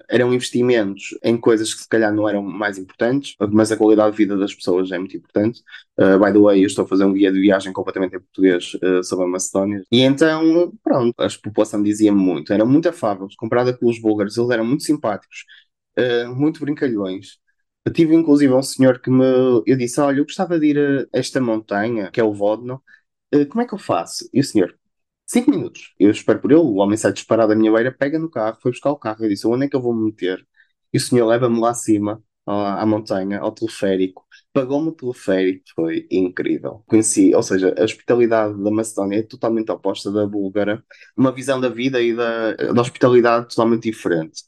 eram 0.09 0.33
investimentos 0.33 1.17
em 1.23 1.37
coisas 1.37 1.73
que 1.75 1.83
se 1.83 1.89
calhar 1.89 2.13
não 2.13 2.29
eram 2.29 2.43
mais 2.43 2.79
importantes, 2.79 3.37
mas 3.51 3.73
a 3.73 3.77
qualidade 3.77 4.13
de 4.13 4.17
vida 4.19 4.37
das 4.37 4.55
pessoas 4.55 4.91
é 4.93 4.99
muito 4.99 5.17
importante. 5.17 5.63
Uh, 5.99 6.19
by 6.19 6.33
the 6.33 6.39
way, 6.39 6.63
eu 6.63 6.67
estou 6.67 6.85
a 6.85 6.89
fazer 6.89 7.05
um 7.05 7.13
guia 7.13 7.33
de 7.33 7.41
viagem 7.41 7.73
completamente 7.73 8.17
em 8.17 8.21
português 8.21 8.75
uh, 8.75 9.03
sobre 9.03 9.25
a 9.25 9.29
Macedónia. 9.29 9.83
E 9.91 10.01
então, 10.03 10.73
pronto, 10.83 11.15
a 11.19 11.29
população 11.43 11.83
dizia-me 11.83 12.19
muito, 12.19 12.53
eram 12.53 12.67
muito 12.67 12.89
afáveis, 12.89 13.35
comparada 13.37 13.77
com 13.77 13.89
os 13.89 13.99
búlgaros, 14.01 14.37
eles 14.37 14.51
eram 14.51 14.65
muito 14.65 14.83
simpáticos, 14.85 15.45
uh, 15.99 16.35
muito 16.35 16.61
brincalhões. 16.61 17.39
Eu 17.85 17.93
tive 17.93 18.15
inclusive 18.15 18.53
um 18.53 18.63
senhor 18.63 19.01
que 19.01 19.11
me. 19.11 19.25
Eu 19.67 19.77
disse: 19.77 20.01
Olha, 20.01 20.19
eu 20.19 20.25
gostava 20.25 20.59
de 20.59 20.67
ir 20.67 20.79
a 20.79 21.19
esta 21.19 21.41
montanha, 21.41 22.11
que 22.13 22.21
é 22.21 22.25
o 22.25 22.33
Vodno, 22.33 22.83
como 23.51 23.63
é 23.63 23.67
que 23.67 23.75
eu 23.75 23.79
faço? 23.79 24.29
E 24.33 24.41
o 24.41 24.45
senhor, 24.45 24.79
cinco 25.33 25.51
minutos. 25.51 25.95
Eu 25.99 26.11
espero 26.11 26.41
por 26.41 26.51
ele, 26.53 26.61
o 26.61 26.77
homem 26.77 26.97
sai 26.97 27.13
disparado 27.13 27.51
da 27.51 27.57
minha 27.57 27.73
beira, 27.73 27.93
pega 27.93 28.19
no 28.19 28.31
carro, 28.31 28.59
foi 28.61 28.71
buscar 28.73 28.91
o 28.91 28.97
carro. 28.99 29.25
Eu 29.25 29.29
disse: 29.29 29.47
onde 29.47 29.67
é 29.67 29.69
que 29.69 29.77
eu 29.77 29.81
vou 29.83 29.95
me 29.95 30.07
meter? 30.07 30.47
E 30.93 30.99
o 30.99 31.01
senhor 31.01 31.27
leva-me 31.27 31.59
lá 31.61 31.71
acima, 31.71 32.23
à, 32.47 32.83
à 32.83 32.87
montanha, 32.87 33.41
ao 33.41 33.53
teleférico. 33.53 34.25
Pagou-me 34.53 34.89
o 34.89 34.93
teleférico, 34.93 35.65
foi 35.75 36.07
incrível. 36.11 36.83
Conheci, 36.87 37.35
ou 37.35 37.43
seja, 37.43 37.75
a 37.79 37.85
hospitalidade 37.85 38.63
da 38.63 38.71
Macedónia 38.71 39.19
é 39.21 39.23
totalmente 39.23 39.71
oposta 39.73 40.11
da 40.13 40.27
búlgara. 40.27 40.85
Uma 41.17 41.33
visão 41.33 41.61
da 41.61 41.69
vida 41.69 42.01
e 42.03 42.15
da, 42.15 42.53
da 42.55 42.81
hospitalidade 42.83 43.49
totalmente 43.49 43.85
diferente. 43.85 44.43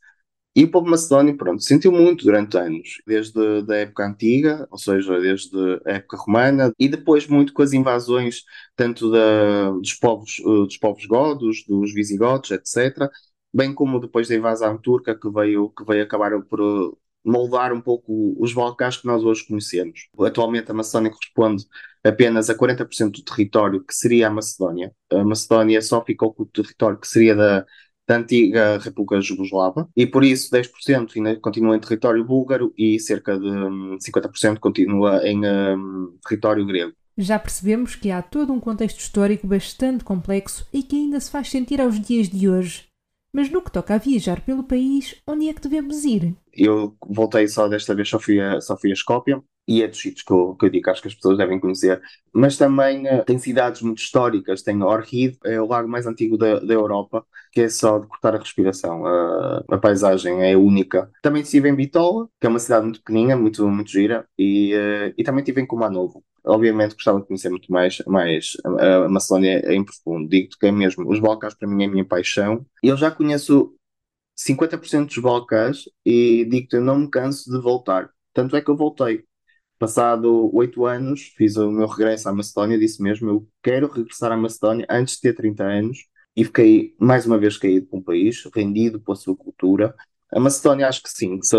E 0.56 0.62
o 0.64 0.70
povo 0.70 0.88
macedónio, 0.88 1.37
pronto, 1.37 1.62
sentiu 1.62 1.90
muito 1.90 2.25
durante 2.25 2.56
anos, 2.56 3.02
desde 3.06 3.40
a 3.68 3.76
época 3.76 4.06
antiga, 4.06 4.68
ou 4.70 4.78
seja, 4.78 5.18
desde 5.20 5.56
a 5.84 5.94
época 5.94 6.16
romana, 6.16 6.73
e 6.78 6.88
depois 6.88 7.26
muito 7.26 7.52
com 7.52 7.62
as 7.62 7.73
invasões 7.73 8.44
tanto 8.76 9.11
da, 9.11 9.70
dos, 9.70 9.94
povos, 9.94 10.38
eh, 10.38 10.42
dos 10.44 10.76
povos 10.76 11.06
godos, 11.06 11.64
dos 11.66 11.92
visigodos, 11.92 12.52
etc., 12.52 13.11
bem 13.52 13.75
como 13.75 13.99
depois 14.00 14.28
da 14.28 14.34
invasão 14.37 14.78
turca 14.78 15.14
que 15.18 15.28
veio, 15.30 15.70
que 15.70 15.84
veio 15.84 16.04
acabar 16.04 16.40
por 16.42 16.61
eh, 16.61 16.96
moldar 17.25 17.73
um 17.73 17.80
pouco 17.80 18.37
os 18.38 18.52
Balcãs 18.52 18.96
que 18.99 19.06
nós 19.06 19.25
hoje 19.25 19.46
conhecemos. 19.46 20.08
Atualmente 20.20 20.70
a 20.70 20.75
Macedónia 20.75 21.11
corresponde 21.11 21.64
apenas 22.04 22.50
a 22.50 22.54
40% 22.54 23.12
do 23.12 23.25
território 23.25 23.82
que 23.82 23.94
seria 23.94 24.28
a 24.28 24.30
Macedónia. 24.30 24.92
A 25.11 25.25
Macedónia 25.25 25.80
só 25.82 26.04
ficou 26.04 26.32
com 26.34 26.42
o 26.42 26.46
território 26.46 26.99
que 26.99 27.08
seria 27.08 27.34
da 27.34 27.66
da 28.06 28.16
antiga 28.16 28.78
República 28.78 29.20
Jugoslava 29.20 29.88
e 29.96 30.06
por 30.06 30.25
isso 30.25 30.50
10% 30.50 31.16
ainda 31.16 31.37
continua 31.40 31.76
em 31.76 31.80
território 31.80 32.25
búlgaro 32.25 32.73
e 32.76 32.99
cerca 33.00 33.38
de 33.38 33.46
50% 33.46 34.52
hum, 34.52 34.56
continua 34.61 35.26
em 35.26 35.40
um, 35.44 36.16
território 36.26 36.66
grego. 36.66 36.92
Já 37.16 37.38
percebemos 37.38 37.94
que 37.94 38.11
há 38.11 38.20
todo 38.20 38.52
um 38.52 38.61
contexto 38.61 38.99
histórico 38.99 39.46
bastante 39.46 40.04
complexo 40.04 40.66
e 40.73 40.82
que 40.82 40.96
ainda 40.96 41.20
se 41.20 41.30
faz 41.30 41.49
sentir 41.49 41.80
aos 41.80 42.00
dias 42.00 42.28
de 42.28 42.49
hoje. 42.49 42.87
Mas 43.32 43.50
no 43.50 43.62
que 43.62 43.70
toca 43.70 43.94
a 43.94 43.99
viajar 43.99 44.40
pelo 44.42 44.62
país, 44.62 45.16
onde 45.26 45.49
é 45.49 45.54
que 45.54 45.62
devemos 45.62 46.04
ir? 46.04 46.37
Eu 46.52 46.96
voltei 47.04 47.49
só 47.49 47.66
desta 47.68 47.94
vez, 47.94 48.08
só 48.08 48.18
fui 48.18 48.40
a, 48.40 48.61
só 48.61 48.76
fui 48.76 48.90
a 48.90 48.94
Skopje, 48.94 49.40
e 49.66 49.83
é 49.83 49.88
dos 49.88 49.99
sítios 49.99 50.23
que 50.23 50.33
eu, 50.33 50.54
que 50.54 50.66
eu 50.66 50.71
digo, 50.71 50.90
acho 50.90 51.00
que 51.00 51.09
as 51.09 51.14
pessoas 51.14 51.38
devem 51.38 51.59
conhecer. 51.59 52.00
Mas 52.33 52.56
também 52.56 53.06
uh, 53.06 53.25
tem 53.25 53.38
cidades 53.38 53.80
muito 53.83 53.99
históricas, 53.99 54.62
tem 54.62 54.83
Orhid, 54.83 55.38
é 55.44 55.61
o 55.61 55.66
lago 55.66 55.88
mais 55.88 56.06
antigo 56.06 56.37
da, 56.37 56.61
da 56.61 56.75
Europa, 56.75 57.25
que 57.52 57.62
é 57.62 57.68
só 57.68 57.99
de 57.99 58.06
cortar 58.06 58.35
a 58.35 58.38
respiração. 58.38 59.02
Uh, 59.02 59.64
a 59.68 59.78
paisagem 59.78 60.42
é 60.44 60.56
única. 60.56 61.11
Também 61.23 61.42
estive 61.42 61.68
em 61.68 61.75
Bitola, 61.75 62.28
que 62.40 62.47
é 62.47 62.50
uma 62.50 62.59
cidade 62.59 62.85
muito 62.85 63.00
pequenina, 63.00 63.37
muito, 63.37 63.66
muito 63.68 63.90
gira, 63.90 64.26
e, 64.38 64.75
uh, 64.75 65.14
e 65.16 65.25
também 65.25 65.40
estive 65.40 65.61
em 65.62 65.66
Kumanovo. 65.66 66.23
Obviamente 66.47 66.94
gostava 66.94 67.21
de 67.21 67.26
conhecer 67.26 67.49
muito 67.49 67.73
mais, 67.73 68.02
mais 68.06 68.52
a, 68.64 69.09
Macedónia 69.09 69.73
em 69.73 69.83
profundo. 69.83 70.28
Digo-te 70.28 70.59
que 70.59 70.66
é 70.66 70.73
mesmo, 70.73 71.11
os 71.11 71.18
Balcãs 71.18 71.54
para 71.54 71.66
mim 71.66 71.85
é 71.85 71.87
a 71.87 71.90
minha 71.90 72.04
paixão. 72.04 72.66
Eu 72.83 72.99
já 72.99 73.11
conheço 73.11 73.75
50% 74.37 75.06
dos 75.06 75.18
Balcãs 75.18 75.85
e 76.04 76.44
digo-te, 76.44 76.76
eu 76.76 76.83
não 76.83 76.99
me 76.99 77.11
canso 77.11 77.50
de 77.50 77.59
voltar. 77.62 78.11
Tanto 78.35 78.56
é 78.56 78.61
que 78.61 78.71
eu 78.71 78.76
voltei 78.76 79.25
Passado 79.84 80.50
oito 80.56 80.86
anos, 80.86 81.34
fiz 81.36 81.58
o 81.58 81.70
meu 81.70 81.86
regresso 81.86 82.26
à 82.26 82.32
Macedónia, 82.32 82.78
disse 82.78 83.02
mesmo, 83.02 83.28
eu 83.28 83.48
quero 83.62 83.86
regressar 83.86 84.32
à 84.32 84.36
Macedónia 84.36 84.86
antes 84.88 85.16
de 85.16 85.20
ter 85.20 85.34
30 85.34 85.62
anos, 85.62 86.06
e 86.34 86.42
fiquei 86.42 86.94
mais 86.98 87.26
uma 87.26 87.36
vez 87.36 87.58
caído 87.58 87.86
para 87.86 87.98
um 87.98 88.02
país, 88.02 88.42
rendido 88.54 88.98
pela 88.98 89.14
sua 89.14 89.36
cultura. 89.36 89.94
A 90.32 90.40
Macedónia, 90.40 90.88
acho 90.88 91.02
que 91.02 91.10
sim. 91.10 91.38
Se, 91.42 91.54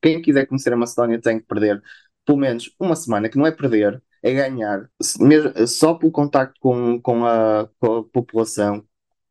quem 0.00 0.22
quiser 0.22 0.46
conhecer 0.46 0.72
a 0.72 0.76
Macedónia 0.76 1.20
tem 1.20 1.38
que 1.38 1.44
perder 1.44 1.82
pelo 2.24 2.38
menos 2.38 2.74
uma 2.80 2.96
semana, 2.96 3.28
que 3.28 3.36
não 3.36 3.46
é 3.46 3.52
perder, 3.52 4.02
é 4.22 4.32
ganhar. 4.32 4.88
Mesmo, 5.20 5.66
só 5.68 5.92
pelo 5.92 6.10
contacto 6.10 6.58
com, 6.58 6.98
com, 7.02 7.26
a, 7.26 7.68
com 7.78 7.96
a 7.98 8.04
população 8.04 8.82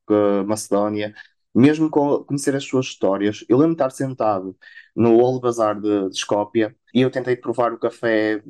a 0.08 0.44
Macedónia, 0.44 1.16
mesmo 1.54 1.90
com, 1.90 2.24
conhecer 2.26 2.56
as 2.56 2.64
suas 2.64 2.86
histórias. 2.86 3.44
Eu 3.50 3.58
lembro 3.58 3.76
de 3.76 3.82
estar 3.82 3.90
sentado 3.90 4.56
no 4.96 5.18
Old 5.18 5.42
Bazaar 5.42 5.80
de, 5.82 6.10
de 6.10 6.16
Skopje 6.16 6.76
e 6.96 7.02
eu 7.02 7.12
tentei 7.12 7.36
provar 7.36 7.74
o 7.74 7.80
café 7.80 8.42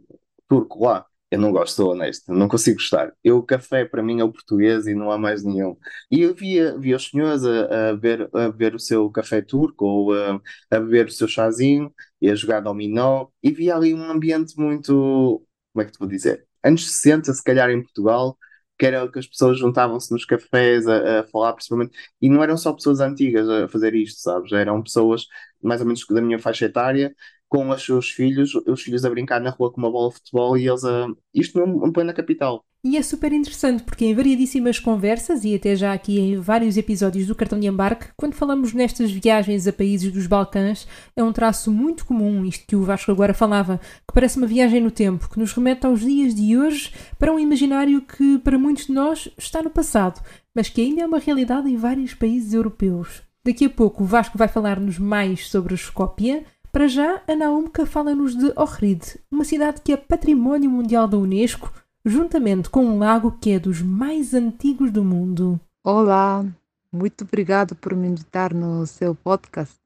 turco 0.48 0.86
lá. 0.86 1.06
Eu 1.32 1.40
não 1.40 1.52
gosto, 1.52 1.76
sou 1.76 1.92
honesto, 1.92 2.32
não 2.32 2.48
consigo 2.48 2.78
gostar. 2.78 3.12
Eu, 3.24 3.38
o 3.40 3.44
café 3.44 3.84
para 3.84 4.04
mim 4.04 4.20
é 4.22 4.24
o 4.24 4.32
português 4.32 4.86
e 4.88 4.94
não 4.94 5.12
há 5.12 5.18
mais 5.18 5.44
nenhum. 5.44 5.76
E 6.12 6.22
eu 6.22 6.36
via, 6.36 6.78
via 6.78 6.96
os 6.96 7.10
senhores 7.10 7.44
a, 7.44 7.90
a, 7.90 7.94
beber, 7.94 8.30
a 8.34 8.50
beber 8.50 8.76
o 8.76 8.80
seu 8.80 9.10
café 9.10 9.42
turco 9.42 9.86
ou 9.86 10.14
a, 10.14 10.40
a 10.72 10.80
beber 10.80 11.08
o 11.08 11.12
seu 11.12 11.28
chazinho 11.28 11.94
e 12.22 12.30
a 12.30 12.36
jogar 12.36 12.62
dominó 12.62 13.28
e 13.44 13.52
via 13.52 13.76
ali 13.76 13.94
um 13.94 14.04
ambiente 14.04 14.54
muito, 14.58 15.44
como 15.74 15.82
é 15.84 15.86
que 15.86 15.92
te 15.92 16.00
vou 16.00 16.08
dizer? 16.08 16.46
Anos 16.64 16.86
60, 16.98 17.34
se 17.34 17.44
calhar 17.44 17.70
em 17.72 17.82
Portugal, 17.82 18.38
que 18.78 18.86
era 18.86 19.10
que 19.12 19.20
as 19.20 19.28
pessoas 19.28 19.58
juntavam-se 19.58 20.12
nos 20.12 20.26
cafés 20.26 20.88
a, 20.88 21.22
a, 21.22 21.24
falar, 21.26 21.54
principalmente, 21.54 21.98
e 22.22 22.30
não 22.30 22.44
eram 22.44 22.58
só 22.58 22.74
pessoas 22.74 23.00
antigas 23.00 23.48
a 23.50 23.68
fazer 23.68 23.96
isto, 23.96 24.22
sabes? 24.22 24.52
Eram 24.52 24.84
pessoas 24.84 25.26
mais 25.62 25.82
ou 25.82 25.88
menos 25.88 26.06
da 26.10 26.22
minha 26.22 26.40
faixa 26.40 26.66
etária 26.66 27.14
com 27.56 27.70
os 27.70 27.86
seus 27.86 28.10
filhos, 28.10 28.54
os 28.54 28.82
filhos 28.82 29.06
a 29.06 29.10
brincar 29.10 29.40
na 29.40 29.50
rua 29.50 29.72
com 29.72 29.80
uma 29.80 29.90
bola 29.90 30.10
de 30.10 30.16
futebol 30.16 30.58
e 30.58 30.68
eles 30.68 30.84
a. 30.84 31.08
Isto 31.34 31.66
não 31.66 31.92
põe 31.92 32.04
na 32.04 32.14
capital. 32.14 32.66
E 32.84 32.98
é 32.98 33.02
super 33.02 33.32
interessante 33.32 33.82
porque 33.82 34.06
em 34.06 34.14
variedíssimas 34.14 34.78
conversas 34.78 35.44
e 35.44 35.56
até 35.56 35.76
já 35.76 35.92
aqui 35.92 36.20
em 36.20 36.38
vários 36.38 36.78
episódios 36.78 37.26
do 37.26 37.34
Cartão 37.34 37.60
de 37.60 37.66
Embarque, 37.66 38.10
quando 38.16 38.36
falamos 38.36 38.74
nestas 38.74 39.10
viagens 39.10 39.66
a 39.66 39.74
países 39.74 40.12
dos 40.12 40.28
Balcãs, 40.28 40.88
é 41.16 41.24
um 41.24 41.34
traço 41.34 41.72
muito 41.72 42.06
comum, 42.06 42.46
isto 42.46 42.68
que 42.68 42.76
o 42.76 42.84
Vasco 42.84 43.10
agora 43.10 43.34
falava, 43.34 43.80
que 44.08 44.14
parece 44.14 44.38
uma 44.38 44.46
viagem 44.46 44.82
no 44.82 44.92
tempo, 44.92 45.30
que 45.30 45.40
nos 45.40 45.52
remete 45.54 45.88
aos 45.88 46.02
dias 46.02 46.36
de 46.36 46.56
hoje 46.56 46.92
para 47.18 47.34
um 47.34 47.40
imaginário 47.40 48.02
que 48.02 48.38
para 48.40 48.60
muitos 48.60 48.86
de 48.86 48.94
nós 48.94 49.30
está 49.36 49.64
no 49.64 49.72
passado, 49.72 50.22
mas 50.54 50.70
que 50.70 50.82
ainda 50.82 51.02
é 51.02 51.08
uma 51.08 51.20
realidade 51.20 51.68
em 51.68 51.78
vários 51.78 52.14
países 52.14 52.54
europeus. 52.54 53.24
Daqui 53.44 53.66
a 53.66 53.70
pouco 53.70 54.04
o 54.04 54.08
Vasco 54.08 54.38
vai 54.38 54.48
falar-nos 54.48 55.00
mais 55.00 55.48
sobre 55.48 55.74
a 55.74 55.76
Escópia, 55.76 56.44
para 56.76 56.90
já, 56.90 57.22
a 57.26 57.34
Naumka 57.34 57.86
fala-nos 57.86 58.36
de 58.36 58.52
Ohrid, 58.54 59.18
uma 59.32 59.46
cidade 59.46 59.80
que 59.80 59.94
é 59.94 59.96
património 59.96 60.70
mundial 60.70 61.08
da 61.08 61.18
Unesco, 61.18 61.72
juntamente 62.04 62.70
com 62.70 62.86
um 62.86 63.00
lago 63.00 63.32
que 63.40 63.52
é 63.52 63.60
dos 63.60 63.82
mais 63.82 64.34
antigos 64.34 64.92
do 64.92 65.02
mundo. 65.02 65.58
Olá, 65.82 66.46
muito 66.92 67.24
obrigado 67.24 67.78
por 67.78 67.96
me 67.96 68.10
invitar 68.10 68.54
no 68.54 68.86
seu 68.86 69.16
podcast. 69.16 69.78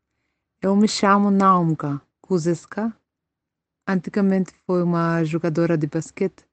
Eu 0.59 0.75
me 0.75 0.87
chamo 0.87 1.29
Naumka 1.29 2.01
Kuzeska. 2.21 2.91
Antigamente 3.87 4.51
fui 4.65 4.81
uma 4.81 5.23
jogadora 5.23 5.77
de 5.77 5.85
basquete. 5.85 6.43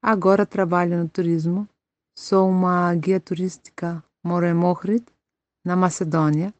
Agora 0.00 0.46
trabalho 0.46 0.96
no 0.96 1.06
turismo. 1.06 1.68
Sou 2.16 2.48
uma 2.48 2.94
guia 2.94 3.20
turística. 3.20 4.02
Moro 4.24 4.46
em 4.46 4.56
Ohrid, 4.56 5.04
na 5.62 5.76
Macedônia. 5.76 6.54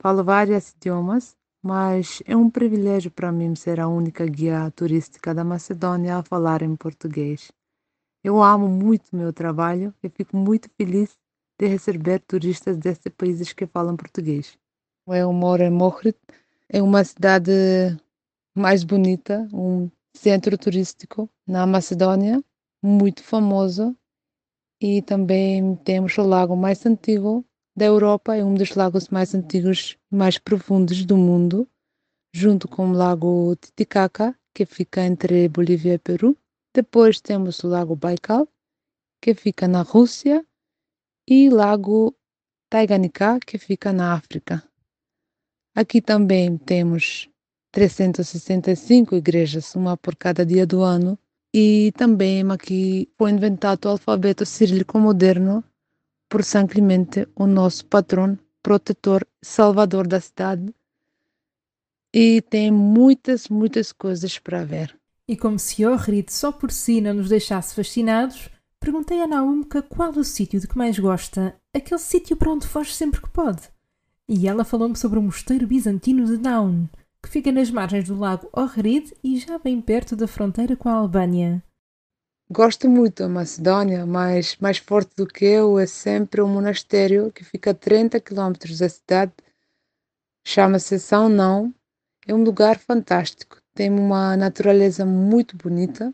Falo 0.00 0.22
vários 0.22 0.70
idiomas 0.70 1.36
mas 1.62 2.22
é 2.26 2.36
um 2.36 2.48
privilégio 2.48 3.10
para 3.10 3.30
mim 3.30 3.54
ser 3.54 3.80
a 3.80 3.88
única 3.88 4.26
guia 4.26 4.70
turística 4.70 5.34
da 5.34 5.44
Macedônia 5.44 6.16
a 6.16 6.22
falar 6.22 6.62
em 6.62 6.74
português. 6.74 7.52
Eu 8.24 8.42
amo 8.42 8.68
muito 8.68 9.14
meu 9.14 9.32
trabalho 9.32 9.94
e 10.02 10.08
fico 10.08 10.36
muito 10.36 10.70
feliz 10.76 11.18
de 11.58 11.66
receber 11.66 12.20
turistas 12.20 12.76
destes 12.76 13.12
países 13.14 13.52
que 13.52 13.66
falam 13.66 13.96
português. 13.96 14.58
Eu 15.06 15.32
moro 15.32 15.62
em 15.62 15.70
Mohrid, 15.70 16.16
é 16.68 16.82
uma 16.82 17.02
cidade 17.04 17.50
mais 18.54 18.84
bonita, 18.84 19.48
um 19.52 19.90
centro 20.14 20.56
turístico 20.56 21.28
na 21.46 21.66
Macedônia, 21.66 22.42
muito 22.82 23.22
famoso, 23.22 23.96
e 24.80 25.02
também 25.02 25.76
temos 25.76 26.16
o 26.16 26.22
lago 26.22 26.56
mais 26.56 26.86
antigo 26.86 27.44
da 27.76 27.84
Europa 27.84 28.36
é 28.36 28.44
um 28.44 28.54
dos 28.54 28.74
lagos 28.74 29.08
mais 29.08 29.34
antigos 29.34 29.96
e 30.10 30.16
mais 30.16 30.38
profundos 30.38 31.04
do 31.04 31.16
mundo, 31.16 31.68
junto 32.34 32.68
com 32.68 32.90
o 32.90 32.92
lago 32.92 33.56
Titicaca, 33.56 34.36
que 34.54 34.66
fica 34.66 35.04
entre 35.04 35.48
Bolívia 35.48 35.94
e 35.94 35.98
Peru. 35.98 36.36
Depois 36.74 37.20
temos 37.20 37.62
o 37.64 37.68
lago 37.68 37.96
Baikal, 37.96 38.48
que 39.22 39.34
fica 39.34 39.66
na 39.66 39.82
Rússia, 39.82 40.44
e 41.28 41.48
o 41.48 41.54
lago 41.54 42.14
Taiganika, 42.68 43.38
que 43.40 43.58
fica 43.58 43.92
na 43.92 44.14
África. 44.14 44.62
Aqui 45.74 46.00
também 46.00 46.56
temos 46.56 47.28
365 47.72 49.14
igrejas, 49.14 49.74
uma 49.74 49.96
por 49.96 50.16
cada 50.16 50.44
dia 50.44 50.66
do 50.66 50.82
ano, 50.82 51.18
e 51.54 51.92
também 51.96 52.48
aqui 52.50 53.08
foi 53.16 53.30
inventado 53.30 53.84
o 53.84 53.88
alfabeto 53.90 54.44
cirílico 54.44 54.98
moderno 54.98 55.64
por 56.30 56.44
São 56.44 56.64
Clemente, 56.64 57.28
o 57.34 57.44
nosso 57.44 57.84
patrão, 57.86 58.38
protetor, 58.62 59.26
salvador 59.42 60.06
da 60.06 60.20
cidade. 60.20 60.72
E 62.14 62.40
tem 62.40 62.70
muitas, 62.70 63.48
muitas 63.48 63.90
coisas 63.90 64.38
para 64.38 64.64
ver. 64.64 64.96
E 65.26 65.36
como 65.36 65.58
se 65.58 65.84
Ohrid 65.84 66.32
só 66.32 66.52
por 66.52 66.70
si 66.70 67.00
não 67.00 67.14
nos 67.14 67.28
deixasse 67.28 67.74
fascinados, 67.74 68.48
perguntei 68.78 69.20
a 69.20 69.26
Naumka 69.26 69.82
qual 69.82 70.12
o 70.12 70.24
sítio 70.24 70.60
de 70.60 70.68
que 70.68 70.78
mais 70.78 70.98
gosta, 70.98 71.54
aquele 71.74 72.00
sítio 72.00 72.36
para 72.36 72.52
onde 72.52 72.66
foge 72.66 72.94
sempre 72.94 73.20
que 73.20 73.30
pode. 73.30 73.62
E 74.28 74.46
ela 74.46 74.64
falou-me 74.64 74.96
sobre 74.96 75.18
o 75.18 75.22
mosteiro 75.22 75.66
bizantino 75.66 76.24
de 76.24 76.38
Naun, 76.38 76.86
que 77.20 77.28
fica 77.28 77.50
nas 77.50 77.72
margens 77.72 78.06
do 78.06 78.16
lago 78.16 78.48
Ohrid 78.56 79.12
e 79.22 79.36
já 79.36 79.58
bem 79.58 79.80
perto 79.80 80.14
da 80.14 80.28
fronteira 80.28 80.76
com 80.76 80.88
a 80.88 80.94
Albânia. 80.94 81.60
Gosto 82.52 82.90
muito 82.90 83.22
da 83.22 83.28
Macedônia, 83.28 84.04
mas 84.04 84.56
mais 84.56 84.76
forte 84.78 85.14
do 85.14 85.24
que 85.24 85.44
eu 85.44 85.78
é 85.78 85.86
sempre 85.86 86.40
o 86.40 86.48
monastério 86.48 87.30
que 87.30 87.44
fica 87.44 87.70
a 87.70 87.74
30 87.74 88.18
quilômetros 88.18 88.80
da 88.80 88.88
cidade. 88.88 89.32
Chama-se 90.44 90.98
São 90.98 91.28
Não. 91.28 91.72
É 92.26 92.34
um 92.34 92.42
lugar 92.42 92.76
fantástico. 92.76 93.62
Tem 93.72 93.88
uma 93.88 94.36
natureza 94.36 95.06
muito 95.06 95.56
bonita. 95.56 96.12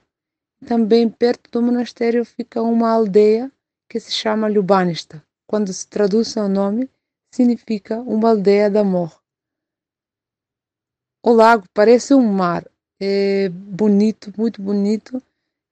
Também 0.66 1.08
perto 1.08 1.50
do 1.50 1.62
monastério 1.62 2.22
fica 2.22 2.60
uma 2.60 2.90
aldeia 2.90 3.50
que 3.88 3.98
se 3.98 4.12
chama 4.12 4.46
Ljubanista. 4.50 5.24
Quando 5.46 5.72
se 5.72 5.88
traduz 5.88 6.36
o 6.36 6.48
nome, 6.50 6.90
significa 7.30 7.98
uma 8.00 8.28
aldeia 8.28 8.68
de 8.68 8.76
amor. 8.76 9.22
o 11.22 11.32
lago 11.32 11.64
parece 11.72 12.12
um 12.12 12.30
mar. 12.30 12.62
É 13.00 13.48
bonito, 13.48 14.30
muito 14.36 14.60
bonito. 14.60 15.22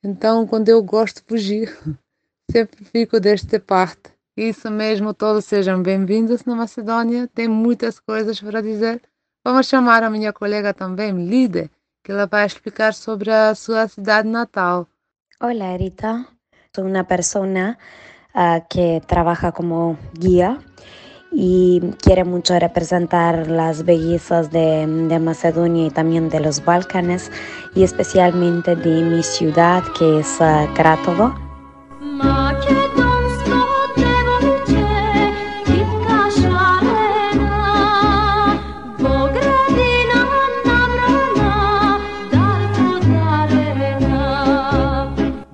Então, 0.06 0.46
quando 0.46 0.68
eu 0.68 0.82
gosto 0.82 1.23
de 1.23 1.26
fugir, 1.26 1.78
sempre 2.52 2.84
fico 2.84 3.18
desta 3.18 3.58
parte. 3.58 4.12
Isso 4.37 4.70
mesmo, 4.70 5.14
todos 5.14 5.46
sejam 5.46 5.82
bem-vindos 5.82 6.44
na 6.44 6.54
Macedônia. 6.54 7.26
Tem 7.34 7.49
muitas 7.49 7.99
coisas 7.99 8.38
para 8.38 8.61
dizer. 8.61 9.00
Vamos 9.42 9.66
chamar 9.66 10.02
a 10.02 10.11
minha 10.11 10.30
colega 10.30 10.75
também, 10.75 11.26
Lide, 11.26 11.70
que 12.02 12.12
ela 12.12 12.26
vai 12.26 12.44
explicar 12.44 12.92
sobre 12.92 13.30
a 13.30 13.54
sua 13.54 13.88
cidade 13.88 14.28
natal. 14.28 14.87
Hola, 15.40 15.75
Rita. 15.78 16.26
Soy 16.76 16.84
una 16.84 17.04
persona 17.04 17.78
uh, 18.34 18.62
que 18.68 19.00
trabaja 19.06 19.52
como 19.52 19.96
guía 20.12 20.58
y 21.35 21.81
quiere 22.00 22.25
mucho 22.25 22.59
representar 22.59 23.49
las 23.49 23.85
bellezas 23.85 24.50
de, 24.50 24.87
de, 24.87 25.19
Macedonia 25.19 25.87
y 25.87 25.91
también 25.91 26.29
de 26.29 26.41
los 26.41 26.64
Balcanes 26.64 27.31
y 27.75 27.83
especialmente 27.83 28.76
de 28.76 29.03
mi 29.03 29.23
ciudad 29.23 29.83
que 29.99 30.21
es 30.21 30.38
uh, 30.41 30.73
Kratovo. 30.75 31.35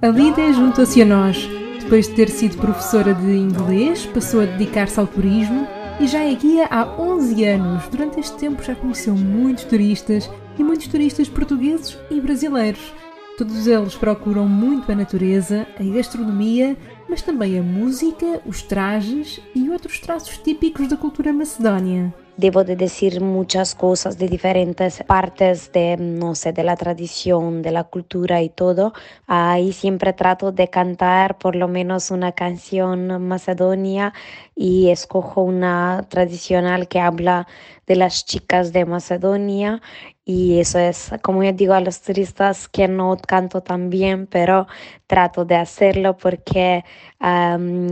A 0.03 0.09
Lida 0.09 0.53
juntou-se 0.53 1.03
a 1.03 1.05
nós. 1.05 1.60
Depois 1.91 2.07
de 2.07 2.15
ter 2.15 2.31
sido 2.31 2.57
professora 2.57 3.13
de 3.13 3.33
inglês, 3.33 4.07
passou 4.07 4.43
a 4.43 4.45
dedicar-se 4.45 5.01
ao 5.01 5.09
turismo 5.09 5.67
e 5.99 6.07
já 6.07 6.21
é 6.21 6.33
guia 6.37 6.69
há 6.71 6.87
11 6.87 7.45
anos. 7.45 7.89
Durante 7.89 8.21
este 8.21 8.37
tempo 8.37 8.63
já 8.63 8.77
conheceu 8.77 9.13
muitos 9.17 9.65
turistas 9.65 10.31
e 10.57 10.63
muitos 10.63 10.87
turistas 10.87 11.29
portugueses 11.29 11.99
e 12.09 12.21
brasileiros. 12.21 12.95
Todos 13.37 13.67
eles 13.67 13.97
procuram 13.97 14.49
muito 14.49 14.93
a 14.93 14.95
natureza, 14.95 15.67
a 15.77 15.83
gastronomia, 15.83 16.77
mas 17.09 17.23
também 17.23 17.59
a 17.59 17.63
música, 17.63 18.41
os 18.47 18.63
trajes 18.63 19.41
e 19.53 19.69
outros 19.69 19.99
traços 19.99 20.39
típicos 20.39 20.87
da 20.87 20.97
cultura 20.97 21.33
macedónia. 21.33 22.15
Debo 22.37 22.65
de 22.65 22.77
decir 22.77 23.21
muchas 23.21 23.75
cosas 23.75 24.19
de 24.19 24.29
diferentes 24.29 25.03
partes 25.05 25.73
de, 25.73 25.97
no 25.99 26.35
sé, 26.35 26.53
de 26.53 26.65
la 26.65 26.77
tradición, 26.77 27.63
de 27.63 27.71
la 27.71 27.85
cultura 27.85 28.43
y 28.43 28.49
todo. 28.49 28.93
Ahí 29.27 29.73
siempre 29.73 30.13
trato 30.13 30.53
de 30.53 30.69
cantar 30.69 31.39
por 31.39 31.57
lo 31.57 31.69
menos 31.69 32.11
una 32.11 32.33
canción 32.33 33.27
macedonia 33.27 34.13
y 34.55 34.91
escojo 34.91 35.43
una 35.43 36.07
tradicional 36.09 36.89
que 36.89 37.01
habla 37.01 37.47
de 37.91 37.97
las 37.97 38.25
chicas 38.25 38.73
de 38.73 38.85
Macedonia 38.85 39.83
y 40.25 40.61
eso 40.61 40.79
es, 40.79 41.11
como 41.23 41.43
yo 41.43 41.53
digo 41.53 41.75
a 41.75 41.81
los 41.81 42.03
turistas, 42.03 42.69
que 42.69 42.87
no 42.87 43.17
canto 43.17 43.63
tan 43.63 43.91
bien, 43.91 44.29
pero 44.29 44.69
trato 45.09 45.45
de 45.45 45.57
hacerlo 45.57 46.17
porque 46.17 46.85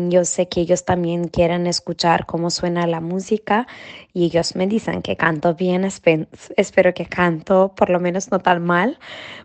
yo 0.09 0.25
sé 0.25 0.49
que 0.49 0.61
ellos 0.61 0.85
también 0.85 1.27
quieren 1.27 1.67
escuchar 1.67 2.27
cómo 2.27 2.51
suena 2.51 2.87
la 2.87 3.01
música 3.01 3.67
y 4.13 4.27
ellos 4.27 4.55
me 4.55 4.69
dicen 4.69 5.03
que 5.03 5.17
canto 5.17 5.57
bien, 5.57 5.85
espero 5.85 6.95
que 6.95 7.07
canto 7.07 7.73
por 7.75 7.91
lo 7.91 7.99
menos 7.99 8.31
no 8.31 8.39
tan 8.39 8.65
mal. 8.65 9.01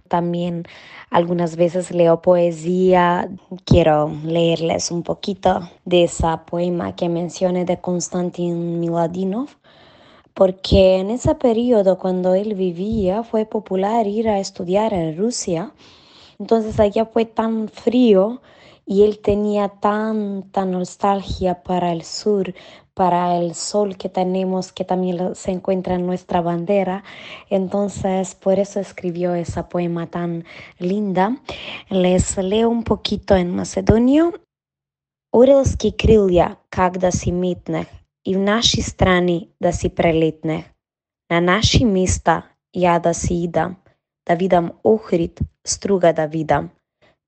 También 0.07 0.65
algunas 1.09 1.55
veces 1.55 1.89
leo 1.89 2.21
poesía, 2.21 3.27
quiero 3.65 4.11
leerles 4.23 4.91
un 4.91 5.01
poquito 5.01 5.67
de 5.83 6.03
esa 6.03 6.45
poema 6.45 6.95
que 6.95 7.09
mencioné 7.09 7.65
de 7.65 7.81
Konstantin 7.81 8.79
Miladinov 8.79 9.49
porque 10.34 10.98
en 10.98 11.10
ese 11.10 11.34
periodo 11.34 11.98
cuando 11.98 12.34
él 12.34 12.54
vivía 12.54 13.22
fue 13.22 13.44
popular 13.44 14.06
ir 14.06 14.28
a 14.28 14.38
estudiar 14.38 14.92
en 14.92 15.16
Rusia. 15.16 15.72
Entonces 16.38 16.78
allá 16.78 17.06
fue 17.06 17.24
tan 17.24 17.68
frío 17.68 18.40
y 18.86 19.02
él 19.02 19.18
tenía 19.18 19.68
tanta 19.68 20.64
nostalgia 20.64 21.62
para 21.62 21.92
el 21.92 22.04
sur, 22.04 22.54
para 22.94 23.36
el 23.36 23.54
sol 23.54 23.96
que 23.96 24.08
tenemos, 24.08 24.72
que 24.72 24.84
también 24.84 25.34
se 25.34 25.50
encuentra 25.50 25.94
en 25.94 26.06
nuestra 26.06 26.40
bandera. 26.40 27.04
Entonces, 27.50 28.34
por 28.34 28.58
eso 28.58 28.80
escribió 28.80 29.34
esa 29.34 29.68
poema 29.68 30.06
tan 30.06 30.44
linda. 30.78 31.36
Les 31.90 32.38
leo 32.38 32.70
un 32.70 32.84
poquito 32.84 33.36
en 33.36 33.54
macedonio. 33.54 34.32
Уралски 35.30 35.90
крилја, 35.92 36.56
как 36.70 36.98
да 36.98 37.10
си 38.22 38.22
митнех, 38.22 38.22
и 38.26 38.34
в 38.34 38.38
наши 38.38 38.82
страни 38.82 39.48
да 39.62 39.72
си 39.72 39.88
прелетне. 39.88 40.72
На 41.30 41.40
наши 41.40 41.84
места 41.84 42.42
ја 42.76 43.00
да 43.00 43.14
си 43.14 43.34
идам, 43.34 43.76
да 44.28 44.34
видам 44.34 44.72
Охрид, 44.84 45.40
струга 45.66 46.12
да 46.12 46.26
видам, 46.26 46.70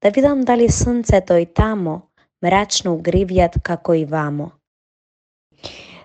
да 0.02 0.10
видам 0.10 0.40
дали 0.40 0.68
сонцето 0.68 1.36
и 1.36 1.46
тамо 1.46 2.02
мрачно 2.42 2.98
гревјат 2.98 3.60
како 3.62 3.94
и 3.94 4.04
вамо. 4.04 4.52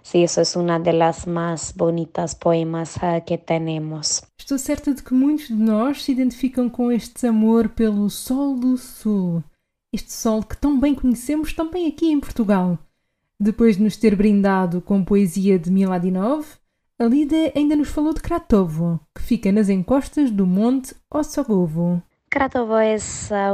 Sí, 0.03 0.23
eso 0.23 0.41
es 0.41 0.55
una 0.55 0.79
de 0.79 0.93
las 0.93 1.25
más 1.27 1.73
bonitas 1.75 2.35
poemas 2.35 2.97
uh, 2.97 3.21
que 3.25 3.37
tenemos. 3.37 4.21
Estou 4.39 4.57
certa 4.57 4.93
de 4.93 5.01
que 5.01 5.13
muitos 5.13 5.47
de 5.47 5.55
nós 5.55 6.03
se 6.03 6.11
identificam 6.11 6.69
com 6.69 6.91
este 6.91 7.27
amor 7.27 7.69
pelo 7.69 8.09
Sol 8.09 8.55
do 8.55 8.77
Sul. 8.77 9.43
Este 9.91 10.13
sol 10.13 10.43
que 10.43 10.57
tão 10.57 10.79
bem 10.79 10.93
conhecemos 10.93 11.53
também 11.53 11.87
aqui 11.87 12.11
em 12.11 12.19
Portugal. 12.19 12.77
Depois 13.42 13.78
de 13.78 13.82
nos 13.82 13.96
ter 13.96 14.14
brindado 14.14 14.82
com 14.82 15.02
poesia 15.02 15.58
de 15.58 15.70
Miladinov, 15.70 16.44
a 16.98 17.04
Lida 17.04 17.50
ainda 17.56 17.74
nos 17.74 17.88
falou 17.88 18.12
de 18.12 18.20
Kratovo, 18.20 19.00
que 19.16 19.22
fica 19.22 19.50
nas 19.50 19.70
encostas 19.70 20.30
do 20.30 20.46
Monte 20.46 20.94
Ossogovo. 21.10 22.02
Kratovo 22.28 22.76
é 22.76 22.98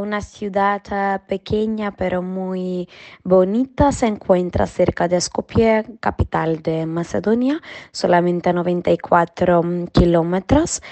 uma 0.03 0.21
cidade 0.21 0.91
pequena, 1.29 1.93
pero 1.93 2.21
muy 2.21 2.89
bonita. 3.25 3.93
Se 3.93 4.09
encuentra 4.09 4.67
cerca 4.67 5.07
de 5.07 5.21
Skopje, 5.21 5.85
capital 6.01 6.61
de 6.61 6.85
Macedonia, 6.85 7.61
solamente 7.93 8.53
94 8.53 9.63
kilómetros. 9.93 10.83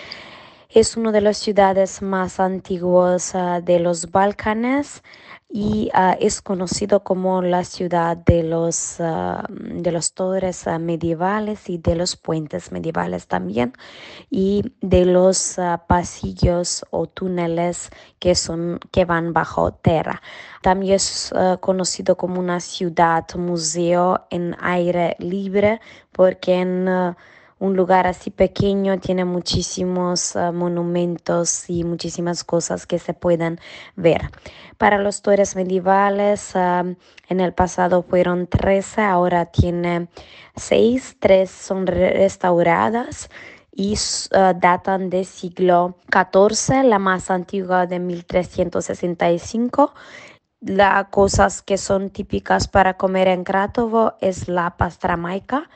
Es 0.71 0.97
una 0.97 1.11
de 1.11 1.21
las 1.21 1.39
ciudades 1.39 2.01
más 2.01 2.39
antiguas 2.39 3.35
de 3.65 3.81
los 3.81 4.11
Balcanes 4.13 5.03
y 5.57 5.89
uh, 5.95 6.17
es 6.19 6.43
conocido 6.43 7.05
como 7.05 7.41
la 7.41 7.63
ciudad 7.63 8.17
de 8.17 8.43
los, 8.43 8.99
uh, 8.99 9.41
de 9.49 9.93
los 9.93 10.13
torres 10.13 10.67
uh, 10.67 10.81
medievales 10.81 11.71
y 11.71 11.79
de 11.79 11.95
los 11.95 12.17
puentes 12.17 12.73
medievales 12.73 13.29
también 13.29 13.73
y 14.31 14.73
de 14.81 15.05
los 15.05 15.57
pasillos 15.87 16.85
o 16.91 17.07
túneles 17.07 17.91
que, 18.19 18.35
son, 18.35 18.81
que 18.91 19.05
van 19.05 19.33
bajo 19.33 19.73
tierra. 19.75 20.21
También 20.61 20.97
es 20.97 21.33
conocido 21.61 22.17
como 22.17 22.41
una 22.41 22.59
ciudad 22.59 23.25
museo 23.37 24.27
en 24.31 24.57
aire 24.61 25.15
libre 25.21 25.81
porque 26.11 26.63
en 26.63 27.15
un 27.59 27.77
lugar 27.77 28.07
así 28.07 28.31
pequeño 28.31 28.99
tiene 28.99 29.25
muchísimos 29.25 30.35
uh, 30.35 30.53
monumentos 30.53 31.69
y 31.71 31.85
muchísimas 31.85 32.45
cosas 32.45 32.87
que 32.87 32.99
se 32.99 33.15
pueden 33.15 33.59
ver. 33.97 34.31
Para 34.79 34.99
los 34.99 35.23
torres 35.23 35.57
medievales, 35.57 36.55
uh, 36.55 36.95
en 37.29 37.41
el 37.41 37.53
pasado 37.53 38.03
fueron 38.03 38.47
13, 38.47 39.03
ahora 39.03 39.47
tiene 39.47 40.09
6, 40.57 41.17
3 41.21 41.51
son 41.51 41.87
restauradas 41.87 43.31
y 43.73 43.95
uh, 43.95 44.59
datan 44.59 45.11
del 45.11 45.25
siglo 45.25 45.97
XIV, 46.13 46.85
la 46.85 46.99
más 46.99 47.31
antigua 47.31 47.87
de 47.87 47.99
1365 47.99 49.95
las 50.67 51.09
cosas 51.09 51.61
que 51.61 51.77
son 51.77 52.09
típicas 52.09 52.69
para 52.69 52.97
comer 52.97 53.29
en 53.29 53.45
Kratovo 53.45 54.15
es 54.23 54.49
la 54.49 54.79
pastramaica, 54.79 55.69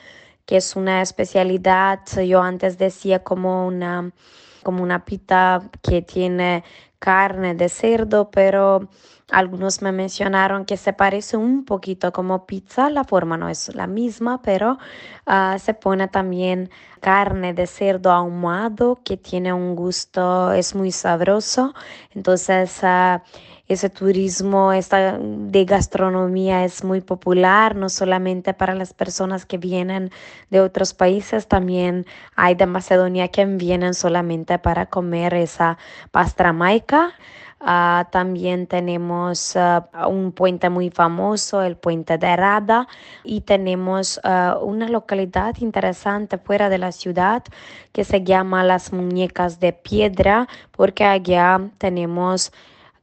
que 0.48 0.56
es 0.56 0.76
una 0.76 1.02
especialidad, 1.02 2.00
yo 2.26 2.40
antes 2.40 2.78
decía 2.78 3.22
como 3.22 3.66
una, 3.66 4.12
como 4.62 4.82
una 4.82 5.04
pita 5.04 5.60
que 5.82 6.00
tiene 6.00 6.64
carne 6.98 7.54
de 7.54 7.68
cerdo, 7.68 8.30
pero 8.30 8.88
algunos 9.30 9.82
me 9.82 9.92
mencionaron 9.92 10.64
que 10.64 10.78
se 10.78 10.94
parece 10.94 11.36
un 11.36 11.66
poquito 11.66 12.14
como 12.14 12.46
pizza, 12.46 12.88
la 12.88 13.04
forma 13.04 13.36
no 13.36 13.50
es 13.50 13.74
la 13.74 13.86
misma, 13.86 14.40
pero 14.40 14.78
uh, 15.26 15.58
se 15.58 15.74
pone 15.74 16.08
también 16.08 16.70
carne 17.00 17.52
de 17.52 17.66
cerdo 17.66 18.10
ahumado 18.10 19.00
que 19.04 19.18
tiene 19.18 19.52
un 19.52 19.76
gusto, 19.76 20.52
es 20.52 20.74
muy 20.74 20.92
sabroso. 20.92 21.74
Entonces, 22.14 22.80
uh, 22.82 23.20
ese 23.68 23.90
turismo 23.90 24.72
de 24.72 25.64
gastronomía 25.66 26.64
es 26.64 26.82
muy 26.82 27.02
popular, 27.02 27.76
no 27.76 27.90
solamente 27.90 28.54
para 28.54 28.74
las 28.74 28.94
personas 28.94 29.44
que 29.44 29.58
vienen 29.58 30.10
de 30.50 30.60
otros 30.60 30.94
países, 30.94 31.46
también 31.46 32.06
hay 32.34 32.54
de 32.54 32.64
Macedonia 32.66 33.28
que 33.28 33.44
vienen 33.44 33.92
solamente 33.92 34.58
para 34.58 34.86
comer 34.86 35.34
esa 35.34 35.76
pastramaica. 36.10 37.12
Uh, 37.60 38.08
también 38.12 38.68
tenemos 38.68 39.56
uh, 39.56 40.08
un 40.08 40.30
puente 40.30 40.70
muy 40.70 40.90
famoso, 40.90 41.60
el 41.60 41.76
puente 41.76 42.16
de 42.16 42.36
Rada, 42.36 42.86
y 43.24 43.40
tenemos 43.40 44.20
uh, 44.22 44.64
una 44.64 44.88
localidad 44.88 45.56
interesante 45.58 46.38
fuera 46.38 46.68
de 46.68 46.78
la 46.78 46.92
ciudad 46.92 47.42
que 47.90 48.04
se 48.04 48.22
llama 48.22 48.62
Las 48.62 48.92
Muñecas 48.92 49.58
de 49.58 49.72
Piedra, 49.72 50.46
porque 50.70 51.04
allá 51.04 51.60
tenemos 51.78 52.52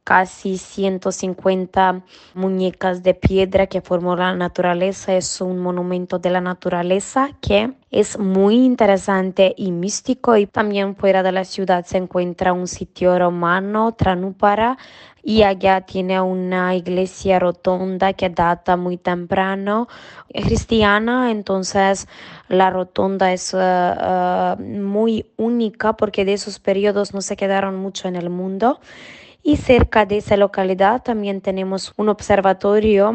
casi 0.06 0.56
150 0.56 2.04
muñecas 2.34 3.02
de 3.02 3.12
piedra 3.12 3.66
que 3.66 3.80
formó 3.80 4.14
la 4.14 4.36
naturaleza. 4.36 5.16
Es 5.16 5.40
un 5.40 5.58
monumento 5.58 6.20
de 6.20 6.30
la 6.30 6.40
naturaleza 6.40 7.30
que 7.40 7.72
es 7.90 8.16
muy 8.16 8.54
interesante 8.64 9.52
y 9.56 9.72
místico. 9.72 10.36
Y 10.36 10.46
también 10.46 10.94
fuera 10.94 11.24
de 11.24 11.32
la 11.32 11.44
ciudad 11.44 11.84
se 11.84 11.98
encuentra 11.98 12.52
un 12.52 12.68
sitio 12.68 13.18
romano, 13.18 13.96
Tranúpara, 13.96 14.78
y 15.24 15.42
allá 15.42 15.80
tiene 15.80 16.20
una 16.20 16.76
iglesia 16.76 17.40
rotonda 17.40 18.12
que 18.12 18.30
data 18.30 18.76
muy 18.76 18.98
temprano, 18.98 19.88
cristiana, 20.32 21.32
entonces 21.32 22.06
la 22.48 22.70
rotonda 22.70 23.32
es 23.32 23.52
uh, 23.52 23.56
uh, 23.58 24.62
muy 24.62 25.26
única 25.36 25.94
porque 25.94 26.24
de 26.24 26.34
esos 26.34 26.60
periodos 26.60 27.12
no 27.12 27.22
se 27.22 27.36
quedaron 27.36 27.74
mucho 27.74 28.06
en 28.06 28.14
el 28.14 28.30
mundo. 28.30 28.78
Y 29.48 29.58
cerca 29.58 30.06
de 30.06 30.16
esa 30.16 30.36
localidad 30.36 31.04
también 31.04 31.40
tenemos 31.40 31.92
un 31.96 32.08
observatorio, 32.08 33.14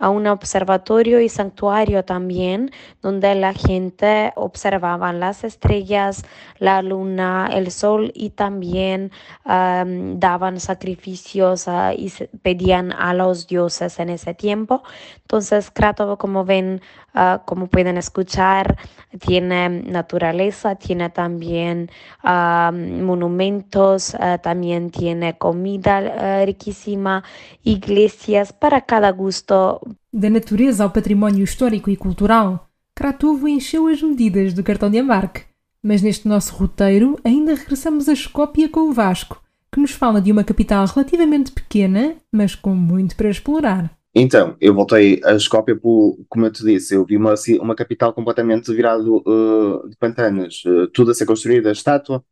un 0.00 0.26
observatorio 0.26 1.20
y 1.20 1.28
santuario 1.28 2.04
también, 2.04 2.72
donde 3.00 3.32
la 3.36 3.52
gente 3.52 4.32
observaba 4.34 5.12
las 5.12 5.44
estrellas, 5.44 6.24
la 6.58 6.82
luna, 6.82 7.48
el 7.52 7.70
sol 7.70 8.10
y 8.12 8.30
también 8.30 9.12
daban 9.44 10.58
sacrificios 10.58 11.68
uh, 11.68 11.92
y 11.96 12.12
pedían 12.42 12.90
a 12.90 13.14
los 13.14 13.46
dioses 13.46 14.00
en 14.00 14.08
ese 14.08 14.34
tiempo. 14.34 14.82
Entonces, 15.20 15.70
Kratovo, 15.70 16.18
como 16.18 16.44
ven, 16.44 16.80
uh, 17.14 17.38
como 17.44 17.68
pueden 17.68 17.98
escuchar, 17.98 18.76
tiene 19.20 19.68
naturaleza, 19.68 20.74
tiene 20.74 21.08
también 21.08 21.88
monumentos, 22.24 24.16
también 24.42 24.90
tiene 24.90 25.38
comida 25.38 25.67
comida 25.68 26.00
uh, 26.00 26.46
riquíssima, 26.46 27.22
iglesias 27.64 28.50
para 28.50 28.80
cada 28.80 29.12
gosto. 29.12 29.80
Da 30.12 30.30
natureza 30.30 30.84
ao 30.84 30.90
património 30.90 31.44
histórico 31.44 31.90
e 31.90 31.96
cultural, 31.96 32.68
Kratovo 32.94 33.46
encheu 33.46 33.86
as 33.86 34.02
medidas 34.02 34.54
do 34.54 34.62
cartão 34.62 34.90
de 34.90 34.98
embarque. 34.98 35.42
Mas 35.82 36.02
neste 36.02 36.26
nosso 36.26 36.54
roteiro 36.54 37.18
ainda 37.22 37.54
regressamos 37.54 38.08
a 38.08 38.12
Escópia 38.12 38.68
com 38.68 38.88
o 38.88 38.92
Vasco, 38.92 39.42
que 39.70 39.80
nos 39.80 39.92
fala 39.92 40.20
de 40.20 40.32
uma 40.32 40.42
capital 40.42 40.86
relativamente 40.86 41.52
pequena, 41.52 42.16
mas 42.32 42.54
com 42.54 42.74
muito 42.74 43.14
para 43.14 43.30
explorar. 43.30 43.90
Então, 44.14 44.56
eu 44.60 44.74
voltei 44.74 45.20
a 45.22 45.34
Escópia, 45.34 45.76
por, 45.76 46.18
como 46.28 46.46
eu 46.46 46.52
te 46.52 46.64
disse, 46.64 46.94
eu 46.94 47.04
vi 47.04 47.16
uma, 47.16 47.34
uma 47.60 47.76
capital 47.76 48.12
completamente 48.12 48.74
virado 48.74 49.18
uh, 49.18 49.88
de 49.88 49.96
pantanos, 49.96 50.64
uh, 50.64 50.88
tudo 50.88 51.12
a 51.12 51.14
ser 51.14 51.26
construído, 51.26 51.68
a 51.68 51.72
estátua, 51.72 52.24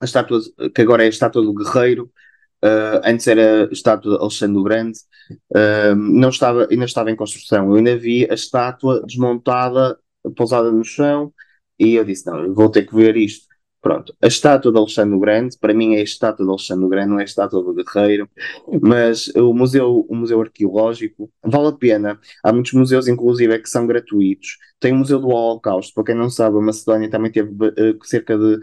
a 0.00 0.04
estátua 0.04 0.40
que 0.74 0.82
agora 0.82 1.02
é 1.02 1.06
a 1.06 1.10
estátua 1.10 1.42
do 1.42 1.54
guerreiro, 1.54 2.10
Uh, 2.64 3.00
antes 3.04 3.26
era 3.26 3.68
estátua 3.70 4.16
de 4.16 4.22
Alexandre 4.22 4.58
o 4.58 4.62
Grande, 4.62 4.98
uh, 5.54 5.94
não 5.94 6.30
estava, 6.30 6.66
ainda 6.70 6.86
estava 6.86 7.10
em 7.10 7.16
construção. 7.16 7.68
Eu 7.68 7.74
ainda 7.74 7.96
vi 7.98 8.26
a 8.30 8.34
estátua 8.34 9.02
desmontada, 9.04 9.98
pousada 10.34 10.70
no 10.72 10.82
chão, 10.82 11.30
e 11.78 11.94
eu 11.94 12.04
disse: 12.04 12.26
Não, 12.26 12.54
vou 12.54 12.70
ter 12.70 12.86
que 12.86 12.94
ver 12.94 13.16
isto. 13.16 13.46
Pronto, 13.84 14.16
a 14.22 14.26
estátua 14.28 14.72
de 14.72 14.78
Alexandre 14.78 15.14
o 15.14 15.20
Grande, 15.20 15.58
para 15.58 15.74
mim 15.74 15.94
é 15.94 15.98
a 15.98 16.02
estátua 16.02 16.42
de 16.42 16.50
Alexandre 16.50 16.86
o 16.86 16.88
Grande, 16.88 17.10
não 17.10 17.18
é 17.18 17.22
a 17.22 17.26
estátua 17.26 17.62
do 17.62 17.74
Guerreiro, 17.74 18.30
mas 18.80 19.28
o 19.36 19.52
museu, 19.52 20.06
o 20.08 20.16
museu 20.16 20.40
arqueológico 20.40 21.30
vale 21.44 21.68
a 21.68 21.72
pena. 21.72 22.18
Há 22.42 22.50
muitos 22.50 22.72
museus, 22.72 23.06
inclusive, 23.08 23.58
que 23.58 23.68
são 23.68 23.86
gratuitos. 23.86 24.56
Tem 24.80 24.90
o 24.90 24.96
Museu 24.96 25.20
do 25.20 25.28
Holocausto, 25.28 25.92
para 25.92 26.04
quem 26.04 26.14
não 26.14 26.30
sabe, 26.30 26.56
a 26.56 26.60
Macedónia 26.62 27.10
também 27.10 27.30
teve 27.30 27.50
uh, 27.50 28.04
cerca 28.04 28.38
de 28.38 28.58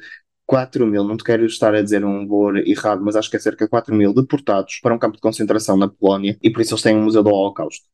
4 0.45 0.85
mil, 0.85 1.03
não 1.03 1.17
te 1.17 1.23
quero 1.23 1.45
estar 1.45 1.73
a 1.73 1.81
dizer 1.81 2.03
um 2.03 2.27
valor 2.27 2.57
errado, 2.67 3.01
mas 3.03 3.15
acho 3.15 3.29
que 3.29 3.37
é 3.37 3.39
cerca 3.39 3.65
de 3.65 3.69
4 3.69 3.95
mil 3.95 4.13
deportados 4.13 4.79
para 4.81 4.93
um 4.93 4.99
campo 4.99 5.15
de 5.15 5.21
concentração 5.21 5.77
na 5.77 5.87
Polónia 5.87 6.37
e 6.41 6.49
por 6.49 6.61
isso 6.61 6.73
eles 6.73 6.81
têm 6.83 6.95
um 6.97 7.03
museu 7.03 7.23
do 7.23 7.29
Holocausto. 7.29 7.85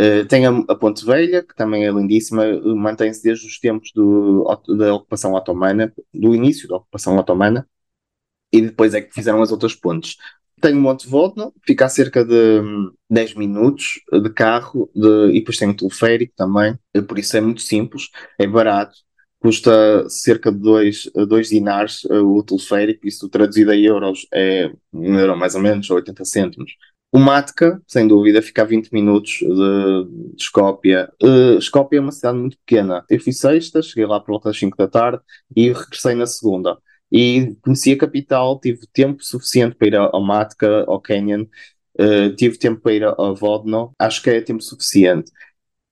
Uh, 0.00 0.24
tem 0.26 0.46
a, 0.46 0.50
a, 0.50 0.74
Ponte 0.74 1.04
Velha, 1.04 1.42
que 1.42 1.54
também 1.54 1.84
é 1.86 1.90
lindíssima, 1.90 2.44
mantém-se 2.74 3.22
desde 3.22 3.46
os 3.46 3.58
tempos 3.58 3.92
do, 3.94 4.44
da 4.78 4.94
ocupação 4.94 5.34
otomana, 5.34 5.92
do 6.12 6.34
início 6.34 6.66
da 6.68 6.76
ocupação 6.76 7.16
otomana, 7.18 7.68
e 8.52 8.62
depois 8.62 8.94
é 8.94 9.00
que 9.02 9.14
fizeram 9.14 9.42
as 9.42 9.52
outras 9.52 9.74
pontes. 9.74 10.16
Tem 10.60 10.74
o 10.74 10.80
Monte 10.80 11.08
Vodno, 11.08 11.54
fica 11.66 11.86
a 11.86 11.88
cerca 11.88 12.24
de 12.24 12.62
10 13.10 13.34
minutos 13.34 14.00
de 14.12 14.30
carro, 14.30 14.90
de, 14.94 15.30
e 15.32 15.40
depois 15.40 15.58
tem 15.58 15.68
um 15.68 15.74
teleférico 15.74 16.34
também, 16.36 16.78
por 17.08 17.18
isso 17.18 17.36
é 17.36 17.40
muito 17.40 17.62
simples, 17.62 18.08
é 18.38 18.46
barato, 18.46 18.96
custa 19.40 20.08
cerca 20.08 20.52
de 20.52 20.58
2 20.58 21.10
dois 21.26 21.48
dinars 21.48 22.04
uh, 22.04 22.24
o 22.24 22.42
teleférico, 22.42 23.06
isso 23.06 23.28
traduzido 23.28 23.70
a 23.70 23.76
euros 23.76 24.26
é 24.32 24.70
um 24.92 25.18
euro 25.18 25.36
mais 25.36 25.54
ou 25.54 25.60
menos, 25.62 25.90
80 25.90 26.24
cêntimos. 26.24 26.72
O 27.12 27.18
Matka, 27.18 27.82
sem 27.88 28.06
dúvida, 28.06 28.40
fica 28.40 28.62
a 28.62 28.64
20 28.64 28.92
minutos 28.92 29.38
de, 29.40 30.36
de 30.36 30.42
Escópia. 30.42 31.10
Uh, 31.20 31.58
Escópia 31.58 31.98
é 31.98 32.00
uma 32.00 32.12
cidade 32.12 32.38
muito 32.38 32.56
pequena. 32.58 33.04
Eu 33.10 33.18
fui 33.18 33.32
sexta, 33.32 33.82
cheguei 33.82 34.06
lá 34.06 34.20
por 34.20 34.28
volta 34.28 34.50
das 34.50 34.58
5 34.58 34.76
da 34.76 34.86
tarde 34.86 35.20
e 35.56 35.72
regressei 35.72 36.14
na 36.14 36.26
segunda. 36.26 36.78
E 37.10 37.56
conheci 37.62 37.92
a 37.92 37.98
capital, 37.98 38.60
tive 38.60 38.86
tempo 38.92 39.24
suficiente 39.24 39.74
para 39.74 39.88
ir 39.88 39.96
ao 39.96 40.22
Matka, 40.22 40.84
ao 40.86 41.00
Canyon, 41.00 41.46
uh, 41.98 42.34
tive 42.36 42.56
tempo 42.56 42.80
para 42.80 42.92
ir 42.92 43.02
ao 43.04 43.34
Vodno, 43.34 43.92
acho 43.98 44.22
que 44.22 44.30
é 44.30 44.40
tempo 44.40 44.62
suficiente. 44.62 45.32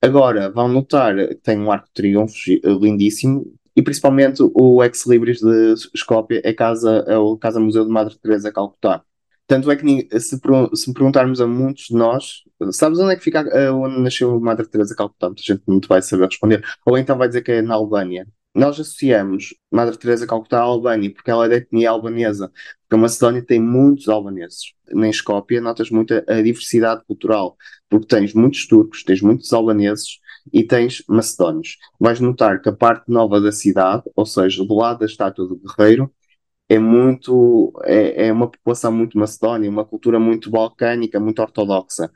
Agora, 0.01 0.49
vão 0.49 0.67
notar 0.67 1.15
que 1.15 1.35
tem 1.35 1.59
um 1.59 1.71
arco 1.71 1.87
de 1.87 1.93
triunfos 1.93 2.41
lindíssimo 2.63 3.45
e 3.75 3.81
principalmente 3.81 4.41
o 4.41 4.83
Ex 4.83 5.05
Libris 5.05 5.39
de 5.39 5.73
Escópia 5.93 6.41
é, 6.43 6.53
casa, 6.53 7.03
é 7.07 7.17
o 7.17 7.37
Casa 7.37 7.59
Museu 7.59 7.85
de 7.85 7.91
Madre 7.91 8.17
Teresa 8.19 8.51
Calcutá. 8.51 9.03
Tanto 9.47 9.71
é 9.71 9.75
que 9.75 10.07
se, 10.19 10.39
se 10.73 10.93
perguntarmos 10.93 11.41
a 11.41 11.47
muitos 11.47 11.85
de 11.85 11.95
nós, 11.95 12.43
sabes 12.71 12.99
onde 12.99 13.13
é 13.13 13.15
que 13.15 13.23
fica 13.23 13.43
onde 13.73 13.99
nasceu 13.99 14.39
Madre 14.39 14.67
Teresa 14.67 14.95
Calcutá? 14.95 15.27
Muita 15.27 15.41
gente 15.41 15.63
não 15.67 15.79
vai 15.87 16.01
saber 16.01 16.27
responder. 16.27 16.63
Ou 16.85 16.97
então 16.97 17.17
vai 17.17 17.27
dizer 17.27 17.41
que 17.41 17.51
é 17.53 17.61
na 17.61 17.75
Albânia. 17.75 18.27
Nós 18.59 18.77
associamos 18.77 19.55
Madre 19.71 19.97
Teresa 19.97 20.27
Calcutá 20.27 20.59
à 20.59 20.63
Albânia 20.63 21.09
porque 21.13 21.31
ela 21.31 21.45
é 21.45 21.49
da 21.49 21.55
etnia 21.55 21.91
albanesa. 21.91 22.51
Porque 22.81 22.95
a 22.95 22.97
Macedónia 22.97 23.41
tem 23.41 23.57
muitos 23.57 24.09
albaneses. 24.09 24.73
Na 24.91 25.07
Escópia 25.07 25.61
notas 25.61 25.89
muito 25.89 26.13
a, 26.13 26.41
diversidade 26.41 27.01
cultural 27.05 27.55
porque 27.89 28.07
tens 28.07 28.33
muitos 28.33 28.67
turcos, 28.67 29.01
tens 29.05 29.21
muitos 29.21 29.53
albaneses 29.53 30.19
e 30.51 30.61
tens 30.61 31.01
macedónios. 31.07 31.77
Vais 31.97 32.19
notar 32.19 32.61
que 32.61 32.67
a 32.67 32.73
parte 32.73 33.09
nova 33.09 33.39
da 33.39 33.53
cidade, 33.53 34.03
ou 34.13 34.25
seja, 34.25 34.61
do 34.65 34.75
lado 34.75 34.99
da 34.99 35.05
estátua 35.05 35.47
do 35.47 35.55
guerreiro, 35.55 36.11
é 36.67 36.77
muito 36.77 37.71
é, 37.85 38.27
é 38.27 38.33
uma 38.33 38.51
população 38.51 38.91
muito 38.91 39.17
macedónia, 39.17 39.69
uma 39.69 39.85
cultura 39.85 40.19
muito 40.19 40.51
balcânica, 40.51 41.17
muito 41.17 41.41
ortodoxa. 41.41 42.11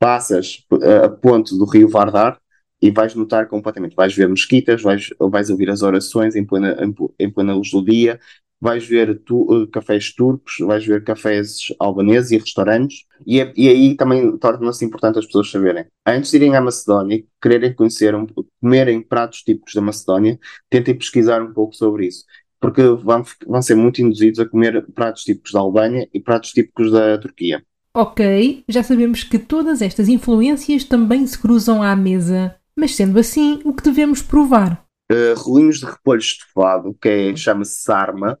Passas 0.00 0.66
a 1.04 1.08
ponte 1.08 1.56
do 1.56 1.64
rio 1.64 1.88
Vardar 1.88 2.40
e 2.80 2.90
vais 2.90 3.14
notar 3.14 3.48
completamente, 3.48 3.94
vais 3.96 4.14
ver 4.14 4.28
mesquitas, 4.28 4.82
vais, 4.82 5.08
vais 5.18 5.50
ouvir 5.50 5.70
as 5.70 5.82
orações 5.82 6.36
em 6.36 6.44
plena, 6.44 6.76
em, 7.18 7.30
plena 7.30 7.54
luz 7.54 7.70
do 7.70 7.84
dia, 7.84 8.20
vais 8.60 8.86
ver 8.86 9.18
tu, 9.24 9.42
uh, 9.52 9.66
cafés 9.68 10.14
turcos, 10.14 10.56
vais 10.60 10.84
ver 10.84 11.04
cafés 11.04 11.74
albaneses 11.78 12.30
e 12.32 12.38
restaurantes, 12.38 13.04
e, 13.26 13.40
é, 13.40 13.52
e 13.56 13.68
aí 13.68 13.96
também 13.96 14.36
torna-se 14.38 14.84
importante 14.84 15.18
as 15.18 15.26
pessoas 15.26 15.50
saberem. 15.50 15.86
Antes 16.06 16.30
de 16.30 16.36
irem 16.36 16.56
à 16.56 16.60
Macedónia, 16.60 17.22
quererem 17.40 17.74
conhecer, 17.74 18.14
um, 18.14 18.26
comerem 18.60 19.02
pratos 19.02 19.42
típicos 19.42 19.74
da 19.74 19.80
Macedónia, 19.80 20.38
tentem 20.70 20.94
pesquisar 20.96 21.42
um 21.42 21.52
pouco 21.52 21.74
sobre 21.74 22.06
isso. 22.06 22.24
Porque 22.58 22.82
vão, 22.82 23.22
vão 23.46 23.62
ser 23.62 23.74
muito 23.74 24.00
induzidos 24.00 24.40
a 24.40 24.48
comer 24.48 24.86
pratos 24.94 25.24
típicos 25.24 25.52
da 25.52 25.60
Albânia 25.60 26.08
e 26.12 26.18
pratos 26.18 26.52
típicos 26.52 26.90
da 26.90 27.18
Turquia. 27.18 27.62
Ok, 27.94 28.64
já 28.68 28.82
sabemos 28.82 29.22
que 29.22 29.38
todas 29.38 29.80
estas 29.80 30.08
influências 30.08 30.84
também 30.84 31.26
se 31.26 31.38
cruzam 31.38 31.82
à 31.82 31.94
mesa. 31.94 32.56
Mas 32.78 32.94
sendo 32.94 33.18
assim, 33.18 33.60
o 33.64 33.72
que 33.72 33.82
devemos 33.82 34.22
provar? 34.22 34.84
Uh, 35.10 35.34
rolinhos 35.36 35.78
de 35.80 35.86
repolho 35.86 36.20
estufado, 36.20 36.96
que 37.00 37.08
é, 37.08 37.36
chama-se 37.36 37.80
sarma, 37.80 38.38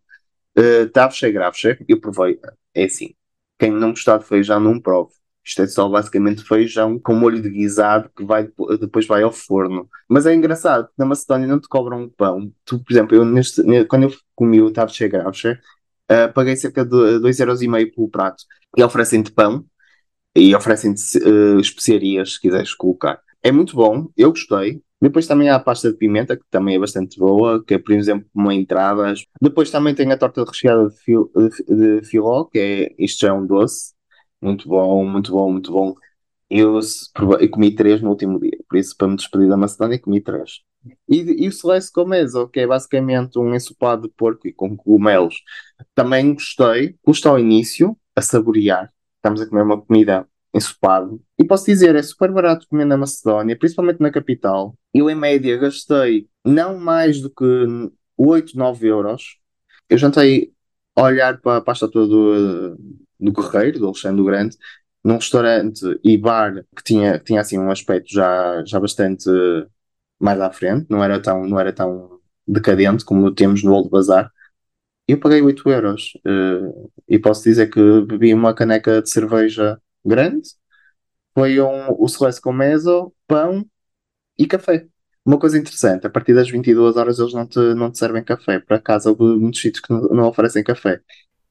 Uh, 0.58 0.88
Tavche 0.88 1.30
Gravche, 1.30 1.76
eu 1.86 2.00
provei, 2.00 2.40
é 2.74 2.84
assim, 2.84 3.14
quem 3.58 3.70
não 3.70 3.90
gostar 3.90 4.16
de 4.18 4.24
feijão 4.24 4.58
não 4.58 4.80
prove. 4.80 5.12
Isto 5.44 5.62
é 5.62 5.66
só 5.66 5.88
basicamente 5.88 6.42
feijão 6.42 6.98
com 6.98 7.14
molho 7.14 7.40
de 7.40 7.50
guisado 7.50 8.10
que 8.16 8.24
vai, 8.24 8.48
depois 8.80 9.06
vai 9.06 9.22
ao 9.22 9.30
forno. 9.30 9.88
Mas 10.08 10.24
é 10.26 10.34
engraçado, 10.34 10.88
na 10.96 11.04
Macedónia 11.04 11.46
não 11.46 11.60
te 11.60 11.68
cobram 11.68 12.08
pão. 12.08 12.50
Tu, 12.64 12.82
por 12.82 12.92
exemplo, 12.92 13.16
eu 13.16 13.24
neste, 13.24 13.62
quando 13.84 14.04
eu 14.04 14.14
comi 14.34 14.60
o 14.60 14.72
Tavche 14.72 15.06
Gravche, 15.08 15.52
uh, 15.52 16.32
paguei 16.34 16.56
cerca 16.56 16.84
de 16.84 17.20
2,5€ 17.20 17.94
pelo 17.94 18.08
prato. 18.08 18.42
E 18.76 18.82
oferecem-te 18.82 19.30
pão 19.32 19.64
e 20.34 20.54
oferecem-te 20.54 21.18
uh, 21.18 21.60
especiarias, 21.60 22.34
se 22.34 22.40
quiseres 22.40 22.74
colocar. 22.74 23.20
É 23.42 23.52
muito 23.52 23.76
bom, 23.76 24.08
eu 24.16 24.30
gostei. 24.30 24.82
Depois 25.00 25.26
também 25.26 25.48
há 25.48 25.56
a 25.56 25.60
pasta 25.60 25.90
de 25.92 25.98
pimenta, 25.98 26.36
que 26.36 26.44
também 26.50 26.76
é 26.76 26.78
bastante 26.78 27.18
boa, 27.18 27.62
que 27.64 27.74
é, 27.74 27.78
por 27.78 27.92
exemplo, 27.92 28.26
uma 28.34 28.54
entradas. 28.54 29.24
Depois 29.40 29.70
também 29.70 29.94
tem 29.94 30.10
a 30.10 30.16
torta 30.16 30.42
recheada 30.44 30.88
de, 30.88 30.96
fil, 30.96 31.30
de, 31.36 32.00
de 32.00 32.06
filó, 32.08 32.44
que 32.44 32.58
é, 32.58 32.94
isto 32.98 33.26
é 33.26 33.32
um 33.32 33.46
doce. 33.46 33.94
Muito 34.40 34.68
bom, 34.68 35.04
muito 35.06 35.32
bom, 35.32 35.52
muito 35.52 35.70
bom. 35.72 35.94
Eu, 36.48 36.80
eu 37.40 37.50
comi 37.50 37.74
três 37.74 38.00
no 38.00 38.10
último 38.10 38.40
dia, 38.40 38.56
por 38.68 38.78
isso, 38.78 38.96
para 38.96 39.08
me 39.08 39.16
despedir 39.16 39.48
da 39.48 39.56
Macedónia, 39.56 39.98
comi 39.98 40.20
três. 40.20 40.60
E, 41.08 41.44
e 41.44 41.48
o 41.48 41.52
Celeste 41.52 41.92
Comezo, 41.92 42.48
que 42.48 42.60
é 42.60 42.66
basicamente 42.66 43.38
um 43.38 43.54
ensopado 43.54 44.02
de 44.02 44.14
porco 44.14 44.46
e 44.46 44.52
com 44.52 44.76
cogumelos. 44.76 45.42
Também 45.94 46.34
gostei, 46.34 46.96
custa 47.02 47.28
ao 47.28 47.38
início, 47.38 47.98
a 48.14 48.22
saborear. 48.22 48.92
Estamos 49.16 49.40
a 49.40 49.46
comer 49.46 49.62
uma 49.62 49.80
comida 49.80 50.26
ensopado. 50.56 51.20
E 51.38 51.44
posso 51.44 51.66
dizer, 51.66 51.94
é 51.94 52.02
super 52.02 52.32
barato 52.32 52.66
comer 52.68 52.86
na 52.86 52.96
Macedónia, 52.96 53.56
principalmente 53.58 54.00
na 54.00 54.10
capital. 54.10 54.74
Eu, 54.92 55.10
em 55.10 55.14
média, 55.14 55.56
gastei 55.58 56.28
não 56.44 56.78
mais 56.78 57.20
do 57.20 57.30
que 57.30 57.44
8, 58.16 58.56
9 58.56 58.86
euros. 58.88 59.38
Eu 59.88 59.98
jantei 59.98 60.52
a 60.96 61.02
olhar 61.02 61.40
para 61.40 61.58
a 61.58 61.60
pasta 61.60 61.90
toda 61.90 62.06
do, 62.08 62.76
do 63.20 63.32
Guerreiro, 63.32 63.78
do 63.78 63.86
Alexandre 63.86 64.24
Grande, 64.24 64.56
num 65.04 65.16
restaurante 65.16 65.82
e 66.02 66.16
bar 66.16 66.64
que 66.74 66.82
tinha, 66.82 67.18
que 67.18 67.26
tinha 67.26 67.40
assim 67.40 67.58
um 67.58 67.70
aspecto 67.70 68.12
já, 68.12 68.64
já 68.64 68.80
bastante 68.80 69.28
mais 70.18 70.40
à 70.40 70.50
frente, 70.50 70.86
não 70.90 71.04
era 71.04 71.20
tão, 71.20 71.46
não 71.46 71.60
era 71.60 71.72
tão 71.72 72.18
decadente 72.48 73.04
como 73.04 73.30
temos 73.34 73.62
no 73.62 73.72
Old 73.74 73.90
Bazar. 73.90 74.32
Eu 75.06 75.20
paguei 75.20 75.42
8 75.42 75.68
euros 75.70 76.12
uh, 76.26 76.90
e 77.08 77.18
posso 77.18 77.44
dizer 77.44 77.68
que 77.70 78.00
bebi 78.02 78.34
uma 78.34 78.54
caneca 78.54 79.00
de 79.02 79.10
cerveja 79.10 79.80
grande, 80.06 80.48
foi 81.34 81.60
um, 81.60 81.94
o 81.98 82.08
Celeste 82.08 82.40
com 82.40 82.52
meso, 82.52 83.12
pão 83.26 83.64
e 84.38 84.46
café. 84.46 84.86
Uma 85.24 85.38
coisa 85.38 85.58
interessante, 85.58 86.06
a 86.06 86.10
partir 86.10 86.34
das 86.34 86.48
22 86.48 86.96
horas 86.96 87.18
eles 87.18 87.34
não 87.34 87.46
te, 87.46 87.58
não 87.74 87.90
te 87.90 87.98
servem 87.98 88.22
café. 88.22 88.60
Por 88.60 88.74
acaso, 88.74 89.10
houve 89.10 89.38
muitos 89.38 89.60
sítios 89.60 89.84
que 89.84 89.92
não, 89.92 90.02
não 90.02 90.28
oferecem 90.28 90.62
café. 90.62 91.00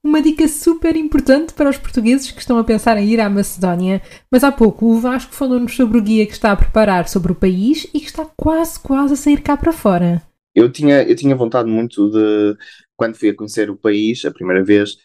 Uma 0.01 0.21
dica 0.21 0.47
super 0.47 0.95
importante 0.95 1.53
para 1.53 1.69
os 1.69 1.77
portugueses 1.77 2.31
que 2.31 2.39
estão 2.39 2.57
a 2.57 2.63
pensar 2.63 2.95
em 2.97 3.07
ir 3.07 3.19
à 3.19 3.29
Macedónia. 3.29 4.01
Mas 4.31 4.43
há 4.43 4.51
pouco 4.51 4.85
o 4.85 4.99
Vasco 4.99 5.33
falou-nos 5.33 5.75
sobre 5.75 5.97
o 5.97 6.01
guia 6.01 6.25
que 6.25 6.33
está 6.33 6.51
a 6.51 6.55
preparar 6.55 7.09
sobre 7.09 7.31
o 7.31 7.35
país 7.35 7.85
e 7.93 7.99
que 7.99 8.05
está 8.05 8.25
quase, 8.37 8.79
quase 8.79 9.13
a 9.13 9.17
sair 9.17 9.41
cá 9.41 9.57
para 9.57 9.73
fora. 9.73 10.21
Eu 10.53 10.71
tinha, 10.71 11.03
eu 11.03 11.15
tinha 11.15 11.35
vontade 11.35 11.69
muito 11.69 12.09
de, 12.09 12.55
quando 12.95 13.15
fui 13.15 13.29
a 13.29 13.35
conhecer 13.35 13.69
o 13.69 13.75
país 13.75 14.23
a 14.23 14.31
primeira 14.31 14.63
vez, 14.63 14.95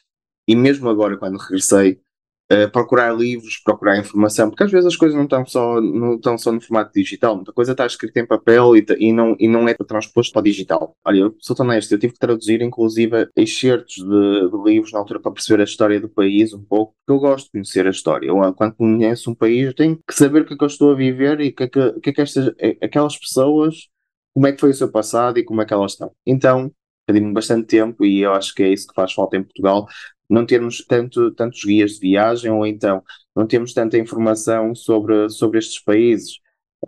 e 0.46 0.54
mesmo 0.54 0.88
agora 0.88 1.16
quando 1.16 1.38
regressei, 1.38 2.00
Uh, 2.52 2.68
procurar 2.72 3.16
livros, 3.16 3.60
procurar 3.64 3.96
informação, 3.96 4.50
porque 4.50 4.64
às 4.64 4.72
vezes 4.72 4.86
as 4.86 4.96
coisas 4.96 5.16
não 5.16 5.22
estão 5.22 5.46
só, 5.46 5.80
não 5.80 6.16
estão 6.16 6.36
só 6.36 6.50
no 6.50 6.60
formato 6.60 6.92
digital, 6.92 7.36
muita 7.36 7.52
coisa 7.52 7.70
está 7.70 7.86
escrita 7.86 8.18
em 8.18 8.26
papel 8.26 8.76
e, 8.76 8.84
e, 8.98 9.12
não, 9.12 9.36
e 9.38 9.46
não 9.46 9.68
é 9.68 9.74
transposto 9.74 10.32
para 10.32 10.40
o 10.40 10.42
digital. 10.42 10.96
Olha, 11.04 11.18
eu 11.20 11.36
sou 11.38 11.54
tão 11.54 11.64
honesto, 11.64 11.92
eu 11.92 11.98
tive 11.98 12.14
que 12.14 12.18
traduzir 12.18 12.60
inclusive 12.60 13.28
excertos 13.36 13.94
de, 13.94 14.50
de, 14.50 14.62
livros 14.64 14.92
na 14.92 14.98
altura 14.98 15.20
para 15.20 15.30
perceber 15.30 15.60
a 15.62 15.64
história 15.64 16.00
do 16.00 16.08
país 16.08 16.52
um 16.52 16.64
pouco, 16.64 16.92
porque 17.06 17.12
eu 17.12 17.20
gosto 17.20 17.46
de 17.46 17.52
conhecer 17.52 17.86
a 17.86 17.90
história. 17.90 18.26
Eu, 18.26 18.54
quando 18.54 18.74
conheço 18.74 19.30
um 19.30 19.34
país, 19.34 19.66
eu 19.66 19.74
tenho 19.74 19.96
que 19.96 20.12
saber 20.12 20.42
o 20.42 20.44
que 20.44 20.54
é 20.54 20.56
que 20.56 20.64
eu 20.64 20.68
estou 20.68 20.90
a 20.90 20.96
viver 20.96 21.40
e 21.40 21.50
o 21.50 21.54
que 21.54 21.62
é 21.62 21.68
que, 21.68 22.00
que, 22.00 22.10
é 22.10 22.12
que 22.12 22.20
estas, 22.20 22.52
aquelas 22.82 23.16
pessoas, 23.16 23.88
como 24.34 24.48
é 24.48 24.52
que 24.52 24.60
foi 24.60 24.70
o 24.70 24.74
seu 24.74 24.90
passado 24.90 25.38
e 25.38 25.44
como 25.44 25.62
é 25.62 25.64
que 25.64 25.72
elas 25.72 25.92
estão. 25.92 26.10
Então, 26.26 26.72
perdi-me 27.06 27.32
bastante 27.32 27.66
tempo 27.66 28.04
e 28.04 28.20
eu 28.20 28.32
acho 28.32 28.54
que 28.54 28.62
é 28.62 28.68
isso 28.68 28.86
que 28.88 28.94
faz 28.94 29.12
falta 29.12 29.36
em 29.36 29.42
Portugal, 29.42 29.86
não 30.30 30.46
termos 30.46 30.84
tanto, 30.86 31.30
tantos 31.32 31.64
guias 31.64 31.92
de 31.92 32.00
viagem 32.00 32.50
ou 32.50 32.66
então 32.66 33.02
não 33.34 33.46
temos 33.46 33.72
tanta 33.74 33.98
informação 33.98 34.74
sobre, 34.74 35.28
sobre 35.30 35.58
estes 35.58 35.82
países. 35.82 36.38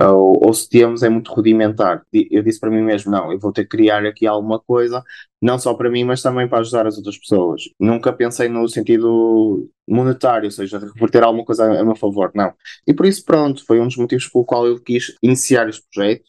Ou, 0.00 0.46
ou, 0.46 0.54
se 0.54 0.68
temos 0.70 1.02
é 1.02 1.08
muito 1.10 1.30
rudimentar. 1.32 2.02
Eu 2.12 2.42
disse 2.42 2.58
para 2.58 2.70
mim 2.70 2.80
mesmo, 2.82 3.12
não, 3.12 3.30
eu 3.30 3.38
vou 3.38 3.52
ter 3.52 3.64
que 3.64 3.76
criar 3.76 4.04
aqui 4.06 4.26
alguma 4.26 4.58
coisa, 4.58 5.02
não 5.40 5.58
só 5.58 5.74
para 5.74 5.90
mim, 5.90 6.02
mas 6.02 6.22
também 6.22 6.48
para 6.48 6.60
ajudar 6.60 6.86
as 6.86 6.96
outras 6.96 7.18
pessoas. 7.18 7.64
Nunca 7.78 8.10
pensei 8.12 8.48
no 8.48 8.66
sentido 8.68 9.68
monetário, 9.86 10.46
ou 10.46 10.50
seja, 10.50 10.78
reverter 10.78 11.22
alguma 11.22 11.44
coisa 11.44 11.64
a 11.78 11.84
meu 11.84 11.94
favor, 11.96 12.30
não. 12.34 12.54
E 12.86 12.94
por 12.94 13.04
isso, 13.04 13.22
pronto, 13.24 13.64
foi 13.66 13.80
um 13.80 13.86
dos 13.86 13.96
motivos 13.98 14.26
pelo 14.28 14.46
qual 14.46 14.66
eu 14.66 14.80
quis 14.80 15.14
iniciar 15.22 15.68
este 15.68 15.82
projeto, 15.92 16.24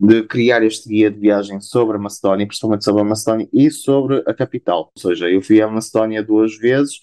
de 0.00 0.22
criar 0.22 0.62
este 0.62 0.88
guia 0.88 1.10
de 1.10 1.18
viagem 1.18 1.60
sobre 1.60 1.96
a 1.96 2.00
Macedónia, 2.00 2.46
principalmente 2.46 2.84
sobre 2.84 3.02
a 3.02 3.04
Macedónia 3.04 3.48
e 3.52 3.70
sobre 3.70 4.22
a 4.26 4.32
capital. 4.32 4.90
Ou 4.94 5.02
seja, 5.02 5.28
eu 5.28 5.42
fui 5.42 5.60
à 5.60 5.68
Macedónia 5.68 6.22
duas 6.22 6.56
vezes, 6.56 6.96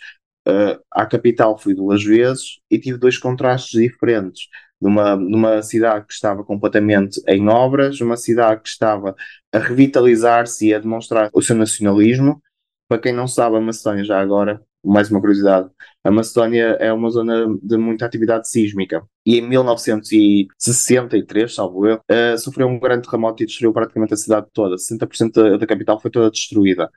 uh, 0.47 0.81
à 0.91 1.05
capital 1.05 1.57
fui 1.57 1.75
duas 1.75 2.03
vezes 2.03 2.59
e 2.71 2.79
tive 2.79 2.97
dois 2.97 3.17
contrastes 3.17 3.79
diferentes. 3.79 4.47
Numa, 4.79 5.15
numa 5.15 5.61
cidade 5.63 6.05
que 6.05 6.13
estava 6.13 6.43
completamente 6.43 7.19
em 7.27 7.47
obras, 7.49 7.99
uma 7.99 8.15
cidade 8.15 8.61
que 8.61 8.69
estava 8.69 9.15
a 9.51 9.57
revitalizar-se 9.57 10.67
e 10.67 10.73
a 10.73 10.79
demonstrar 10.79 11.29
o 11.33 11.41
seu 11.41 11.55
nacionalismo. 11.55 12.41
Para 12.87 13.01
quem 13.01 13.13
não 13.13 13.27
sabe, 13.27 13.57
a 13.57 13.61
Macedónia 13.61 14.03
já 14.03 14.19
agora 14.21 14.61
mais 14.87 15.11
uma 15.11 15.19
curiosidade, 15.19 15.69
a 16.03 16.11
Macedónia 16.11 16.77
é 16.79 16.91
uma 16.93 17.09
zona 17.09 17.47
de 17.61 17.77
muita 17.77 18.05
atividade 18.05 18.49
sísmica 18.49 19.03
e 19.25 19.37
em 19.37 19.41
1963, 19.41 21.53
salvo 21.53 21.85
eu, 21.85 21.97
uh, 21.97 22.37
sofreu 22.37 22.67
um 22.67 22.79
grande 22.79 23.07
terremoto 23.07 23.43
e 23.43 23.45
destruiu 23.45 23.73
praticamente 23.73 24.13
a 24.13 24.17
cidade 24.17 24.47
toda. 24.53 24.77
60% 24.77 25.31
da, 25.31 25.57
da 25.57 25.67
capital 25.67 25.99
foi 25.99 26.09
toda 26.09 26.31
destruída. 26.31 26.89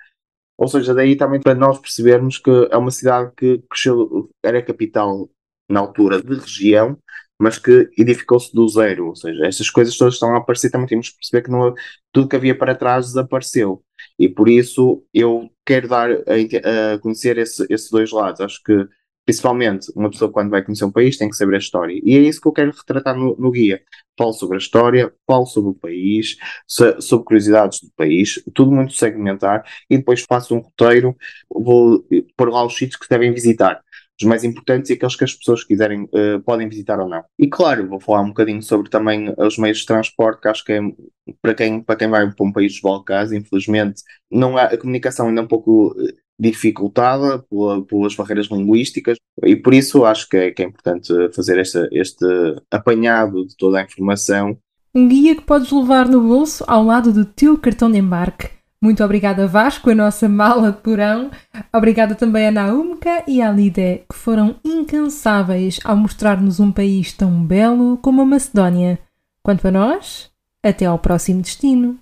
Ou 0.56 0.68
seja, 0.68 0.94
daí 0.94 1.16
também 1.16 1.40
para 1.40 1.54
nós 1.54 1.78
percebermos 1.78 2.38
que 2.38 2.50
é 2.70 2.76
uma 2.76 2.90
cidade 2.90 3.32
que 3.36 3.62
cresceu, 3.68 4.30
era 4.44 4.62
capital 4.62 5.28
na 5.68 5.80
altura 5.80 6.22
de 6.22 6.34
região, 6.34 6.96
mas 7.40 7.58
que 7.58 7.88
edificou-se 7.96 8.54
do 8.54 8.68
zero. 8.68 9.08
Ou 9.08 9.16
seja, 9.16 9.46
estas 9.46 9.70
coisas 9.70 9.96
todas 9.96 10.14
estão 10.14 10.34
a 10.34 10.38
aparecer, 10.38 10.70
também 10.70 10.86
temos 10.86 11.08
que 11.08 11.16
perceber 11.16 11.42
que 11.42 11.50
não, 11.50 11.74
tudo 12.12 12.28
que 12.28 12.36
havia 12.36 12.56
para 12.56 12.74
trás 12.74 13.06
desapareceu. 13.06 13.82
E 14.20 14.28
por 14.28 14.50
isso 14.50 15.02
eu 15.14 15.50
quero 15.64 15.88
dar 15.88 16.10
a, 16.10 16.94
a 16.94 16.98
conhecer 16.98 17.38
esse, 17.38 17.66
esses 17.70 17.90
dois 17.90 18.12
lados. 18.12 18.42
Acho 18.42 18.62
que, 18.62 18.86
principalmente, 19.24 19.90
uma 19.96 20.10
pessoa 20.10 20.30
quando 20.30 20.50
vai 20.50 20.62
conhecer 20.62 20.84
um 20.84 20.92
país 20.92 21.16
tem 21.16 21.30
que 21.30 21.36
saber 21.36 21.54
a 21.54 21.58
história. 21.58 21.98
E 22.04 22.14
é 22.18 22.20
isso 22.20 22.38
que 22.38 22.46
eu 22.46 22.52
quero 22.52 22.70
retratar 22.70 23.16
no, 23.16 23.34
no 23.38 23.50
guia. 23.50 23.80
Falo 24.18 24.34
sobre 24.34 24.56
a 24.56 24.58
história, 24.58 25.10
falo 25.26 25.46
sobre 25.46 25.70
o 25.70 25.74
país, 25.74 26.36
sobre 26.66 27.24
curiosidades 27.24 27.80
do 27.80 27.90
país, 27.96 28.42
tudo 28.54 28.70
muito 28.70 28.92
segmentar, 28.92 29.64
e 29.88 29.96
depois 29.96 30.20
faço 30.20 30.54
um 30.54 30.58
roteiro, 30.58 31.16
vou 31.50 32.04
pôr 32.36 32.50
lá 32.50 32.62
os 32.62 32.76
sítios 32.76 33.00
que 33.00 33.08
devem 33.08 33.32
visitar 33.32 33.82
os 34.20 34.28
mais 34.28 34.44
importantes 34.44 34.90
e 34.90 34.94
aqueles 34.94 35.16
que 35.16 35.24
as 35.24 35.34
pessoas 35.34 35.64
quiserem 35.64 36.02
uh, 36.02 36.40
podem 36.44 36.68
visitar 36.68 37.00
ou 37.00 37.08
não. 37.08 37.22
E 37.38 37.48
claro, 37.48 37.88
vou 37.88 38.00
falar 38.00 38.22
um 38.22 38.28
bocadinho 38.28 38.62
sobre 38.62 38.90
também 38.90 39.34
os 39.38 39.58
meios 39.58 39.78
de 39.78 39.86
transporte, 39.86 40.42
que 40.42 40.48
acho 40.48 40.64
que 40.64 40.72
é 40.72 40.80
para 41.40 41.54
quem, 41.54 41.80
para 41.82 41.96
quem 41.96 42.08
vai 42.08 42.30
para 42.30 42.46
um 42.46 42.52
país 42.52 42.72
dos 42.72 42.80
Balcãs, 42.80 43.32
infelizmente, 43.32 44.02
não 44.30 44.56
há, 44.56 44.64
a 44.64 44.76
comunicação 44.76 45.28
ainda 45.28 45.40
é 45.40 45.44
um 45.44 45.48
pouco 45.48 45.94
eh, 45.98 46.14
dificultada 46.38 47.38
pela, 47.38 47.84
pelas 47.84 48.14
barreiras 48.14 48.46
linguísticas 48.46 49.16
e 49.44 49.54
por 49.54 49.72
isso 49.72 50.04
acho 50.04 50.28
que 50.28 50.36
é, 50.36 50.50
que 50.50 50.62
é 50.62 50.66
importante 50.66 51.12
fazer 51.34 51.58
este, 51.58 51.88
este 51.92 52.24
apanhado 52.70 53.46
de 53.46 53.56
toda 53.56 53.78
a 53.78 53.84
informação. 53.84 54.58
Um 54.94 55.06
guia 55.06 55.36
que 55.36 55.42
podes 55.42 55.70
levar 55.70 56.08
no 56.08 56.20
bolso 56.20 56.64
ao 56.66 56.82
lado 56.82 57.12
do 57.12 57.24
teu 57.24 57.56
cartão 57.56 57.90
de 57.90 57.98
embarque 57.98 58.59
muito 58.82 59.04
obrigada, 59.04 59.46
Vasco, 59.46 59.90
a 59.90 59.94
nossa 59.94 60.28
mala 60.28 60.72
de 60.72 60.78
porão. 60.78 61.30
Obrigada 61.70 62.14
também 62.14 62.48
a 62.48 62.50
Naumka 62.50 63.22
e 63.26 63.42
à 63.42 63.52
Lidé, 63.52 64.04
que 64.08 64.16
foram 64.16 64.56
incansáveis 64.64 65.78
ao 65.84 65.96
mostrar-nos 65.96 66.60
um 66.60 66.72
país 66.72 67.12
tão 67.12 67.44
belo 67.44 67.98
como 67.98 68.22
a 68.22 68.24
Macedónia. 68.24 68.98
Quanto 69.42 69.68
a 69.68 69.70
nós, 69.70 70.30
até 70.62 70.86
ao 70.86 70.98
próximo 70.98 71.42
destino. 71.42 71.98